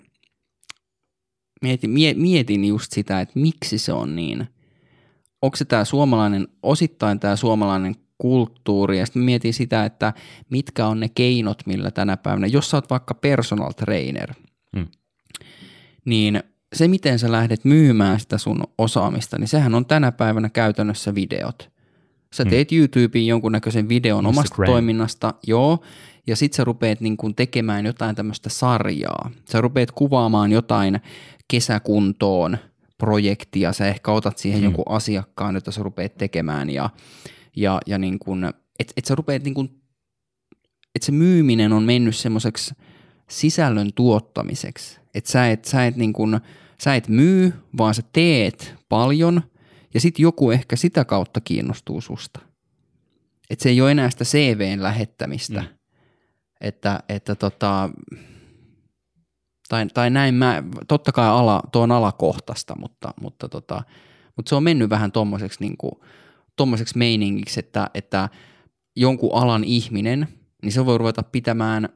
mietin, 1.62 1.89
mietin 2.15 2.65
just 2.65 2.91
sitä, 2.91 3.21
että 3.21 3.39
miksi 3.39 3.78
se 3.78 3.93
on 3.93 4.15
niin. 4.15 4.47
Onko 5.41 5.58
se 5.58 5.65
tämä 5.65 5.86
suomalainen, 5.86 6.47
osittain 6.63 7.19
tämä 7.19 7.36
suomalainen 7.36 7.95
kulttuuri, 8.22 9.00
ja 9.00 9.06
sitten 9.06 9.22
mietin 9.24 9.54
sitä, 9.54 9.86
että 9.86 10.14
mitkä 10.50 10.88
on 10.88 11.00
ne 11.00 11.10
keinot, 11.10 11.62
millä 11.66 11.92
tänä 11.92 12.18
päivänä, 12.18 12.48
jos 12.48 12.70
sä 12.70 12.78
oot 12.78 12.90
vaikka 12.90 13.14
personal 13.14 13.72
trainer, 13.72 14.34
hmm. 14.78 14.88
niin 16.06 16.44
se, 16.74 16.88
miten 16.88 17.20
sä 17.20 17.32
lähdet 17.32 17.66
myymään 17.66 18.20
sitä 18.20 18.38
sun 18.38 18.64
osaamista, 18.78 19.38
niin 19.38 19.48
sehän 19.48 19.76
on 19.76 19.86
tänä 19.86 20.12
päivänä 20.12 20.50
käytännössä 20.50 21.16
videot. 21.16 21.72
Sä 22.34 22.44
hmm. 22.44 22.50
teet 22.50 22.72
hmm. 22.72 22.80
YouTubeen 22.80 23.28
jonkunnäköisen 23.28 23.90
videon 23.90 24.26
Instagram. 24.26 24.38
omasta 24.38 24.74
toiminnasta, 24.74 25.34
joo, 25.48 25.84
ja 26.28 26.36
sit 26.36 26.54
sä 26.54 26.64
rupeat 26.64 27.02
niin 27.02 27.18
kun 27.18 27.36
tekemään 27.36 27.86
jotain 27.86 28.16
tämmöistä 28.16 28.50
sarjaa. 28.50 29.32
Sä 29.52 29.62
rupeat 29.62 29.92
kuvaamaan 29.92 30.52
jotain 30.52 31.02
kesäkuntoon 31.48 32.58
projektia, 32.98 33.74
sä 33.74 33.88
ehkä 33.88 34.12
otat 34.12 34.38
siihen 34.38 34.60
hmm. 34.60 34.64
jonkun 34.64 34.86
asiakkaan, 34.90 35.56
jota 35.56 35.72
sä 35.72 35.84
rupeat 35.84 36.18
tekemään, 36.18 36.70
ja 36.70 36.90
ja, 37.56 37.80
ja 37.88 37.98
niin 37.98 38.20
kuin, 38.20 38.44
että 38.80 38.94
et 38.98 39.06
sä 39.06 39.16
rupeat 39.16 39.44
niin 39.44 39.54
kuin, 39.54 39.82
että 40.96 41.06
se 41.06 41.12
myyminen 41.12 41.74
on 41.74 41.84
mennyt 41.84 42.16
semmoiseksi 42.16 42.74
sisällön 43.30 43.94
tuottamiseksi, 43.96 45.00
että 45.14 45.32
sä 45.32 45.50
et, 45.50 45.66
sä 45.66 45.86
et, 45.86 45.96
niin 45.96 46.14
kuin, 46.14 46.40
sä 46.84 46.96
et 46.96 47.08
myy, 47.08 47.54
vaan 47.78 47.94
sä 47.94 48.02
teet 48.14 48.76
paljon 48.90 49.42
ja 49.94 50.00
sitten 50.02 50.24
joku 50.24 50.52
ehkä 50.52 50.76
sitä 50.76 51.06
kautta 51.06 51.42
kiinnostuu 51.42 52.02
susta. 52.02 52.40
Että 53.50 53.64
se 53.64 53.70
ei 53.70 53.82
ole 53.82 53.92
enää 53.92 54.10
sitä 54.10 54.24
CVn 54.24 54.84
lähettämistä, 54.84 55.62
mm. 55.62 55.68
että, 56.62 57.00
että 57.10 57.36
tota, 57.36 57.90
tai, 59.70 59.88
tai 59.94 60.10
näin 60.10 60.36
mä, 60.36 60.64
totta 60.88 61.12
kai 61.12 61.28
ala, 61.28 61.62
tuo 61.72 61.82
on 61.82 61.92
alakohtaista, 61.92 62.76
mutta, 62.80 63.14
mutta, 63.22 63.50
tota, 63.50 63.84
mutta 64.36 64.50
se 64.50 64.56
on 64.56 64.64
mennyt 64.64 64.90
vähän 64.90 65.12
tommoseksi 65.12 65.60
niin 65.60 65.78
kuin, 65.78 65.92
tuommoiseksi 66.56 66.98
meiningiksi, 66.98 67.60
että, 67.60 67.90
että 67.94 68.30
jonkun 68.96 69.34
alan 69.34 69.64
ihminen, 69.64 70.28
niin 70.62 70.72
se 70.72 70.86
voi 70.86 70.98
ruveta 70.98 71.24
pitämään 71.24 71.90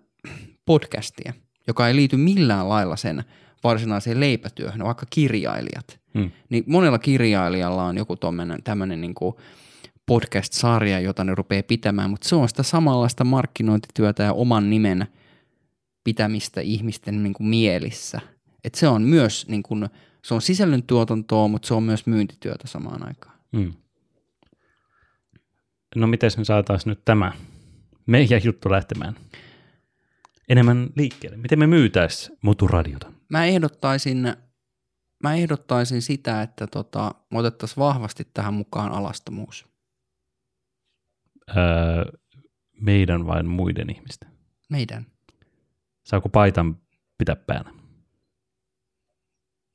podcastia, 0.66 1.34
joka 1.68 1.88
ei 1.88 1.96
liity 1.96 2.18
millään 2.18 2.70
lailla 2.70 2.96
sen 2.96 3.24
varsinaiseen 3.64 4.20
leipätyöhön, 4.20 4.84
vaikka 4.84 5.06
kirjailijat. 5.10 6.00
Mm. 6.14 6.32
Niin 6.50 6.64
monella 6.68 7.00
kirjailijalla 7.00 7.84
on 7.84 7.98
joku 7.98 8.16
tämmöinen 8.64 9.02
niin 9.02 9.16
podcast-sarja, 10.06 11.00
jota 11.00 11.24
ne 11.24 11.36
rupeaa 11.36 11.64
pitämään, 11.64 12.10
mutta 12.10 12.30
se 12.30 12.36
on 12.36 12.50
sitä 12.50 12.64
samanlaista 12.64 13.24
markkinointityötä 13.24 14.24
ja 14.24 14.34
oman 14.34 14.70
nimen 14.70 15.08
pitämistä 16.04 16.62
ihmisten 16.62 17.24
niin 17.24 17.34
kuin 17.34 17.48
mielissä. 17.48 18.22
Et 18.64 18.76
se 18.76 18.88
on 18.88 19.02
myös 19.02 19.48
niin 19.48 19.64
kuin, 19.64 19.90
se 20.22 20.34
on 20.34 20.42
sisällöntuotantoa, 20.42 21.48
mutta 21.48 21.68
se 21.68 21.74
on 21.74 21.84
myös 21.84 22.06
myyntityötä 22.06 22.68
samaan 22.68 23.08
aikaan. 23.08 23.36
Mm. 23.52 23.74
No 25.96 26.08
miten 26.08 26.32
me 26.38 26.46
saataisiin 26.46 26.90
nyt 26.92 27.06
tämä 27.06 27.32
meidän 28.06 28.42
juttu 28.44 28.72
lähtemään 28.72 29.16
enemmän 30.50 30.90
liikkeelle? 30.96 31.38
Miten 31.38 31.60
me 31.60 31.68
myytäisiin 31.68 32.38
Moturadiota? 32.42 33.12
Mä 33.30 33.46
ehdottaisin, 33.46 34.34
mä 35.24 35.36
ehdottaisin 35.36 36.02
sitä, 36.02 36.42
että 36.42 36.68
tota, 36.68 37.16
me 37.32 37.40
otettaisiin 37.40 37.78
vahvasti 37.78 38.28
tähän 38.34 38.54
mukaan 38.54 38.92
alastomuus. 38.92 39.66
Öö, 41.50 41.56
meidän 42.82 43.28
vai 43.28 43.44
muiden 43.44 43.90
ihmisten? 43.90 44.30
Meidän. 44.70 45.06
Saako 46.06 46.30
paitan 46.30 46.78
pitää 47.18 47.36
päällä? 47.36 47.72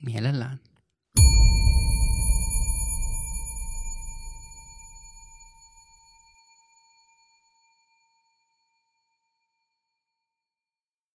Mielellään. 0.06 0.58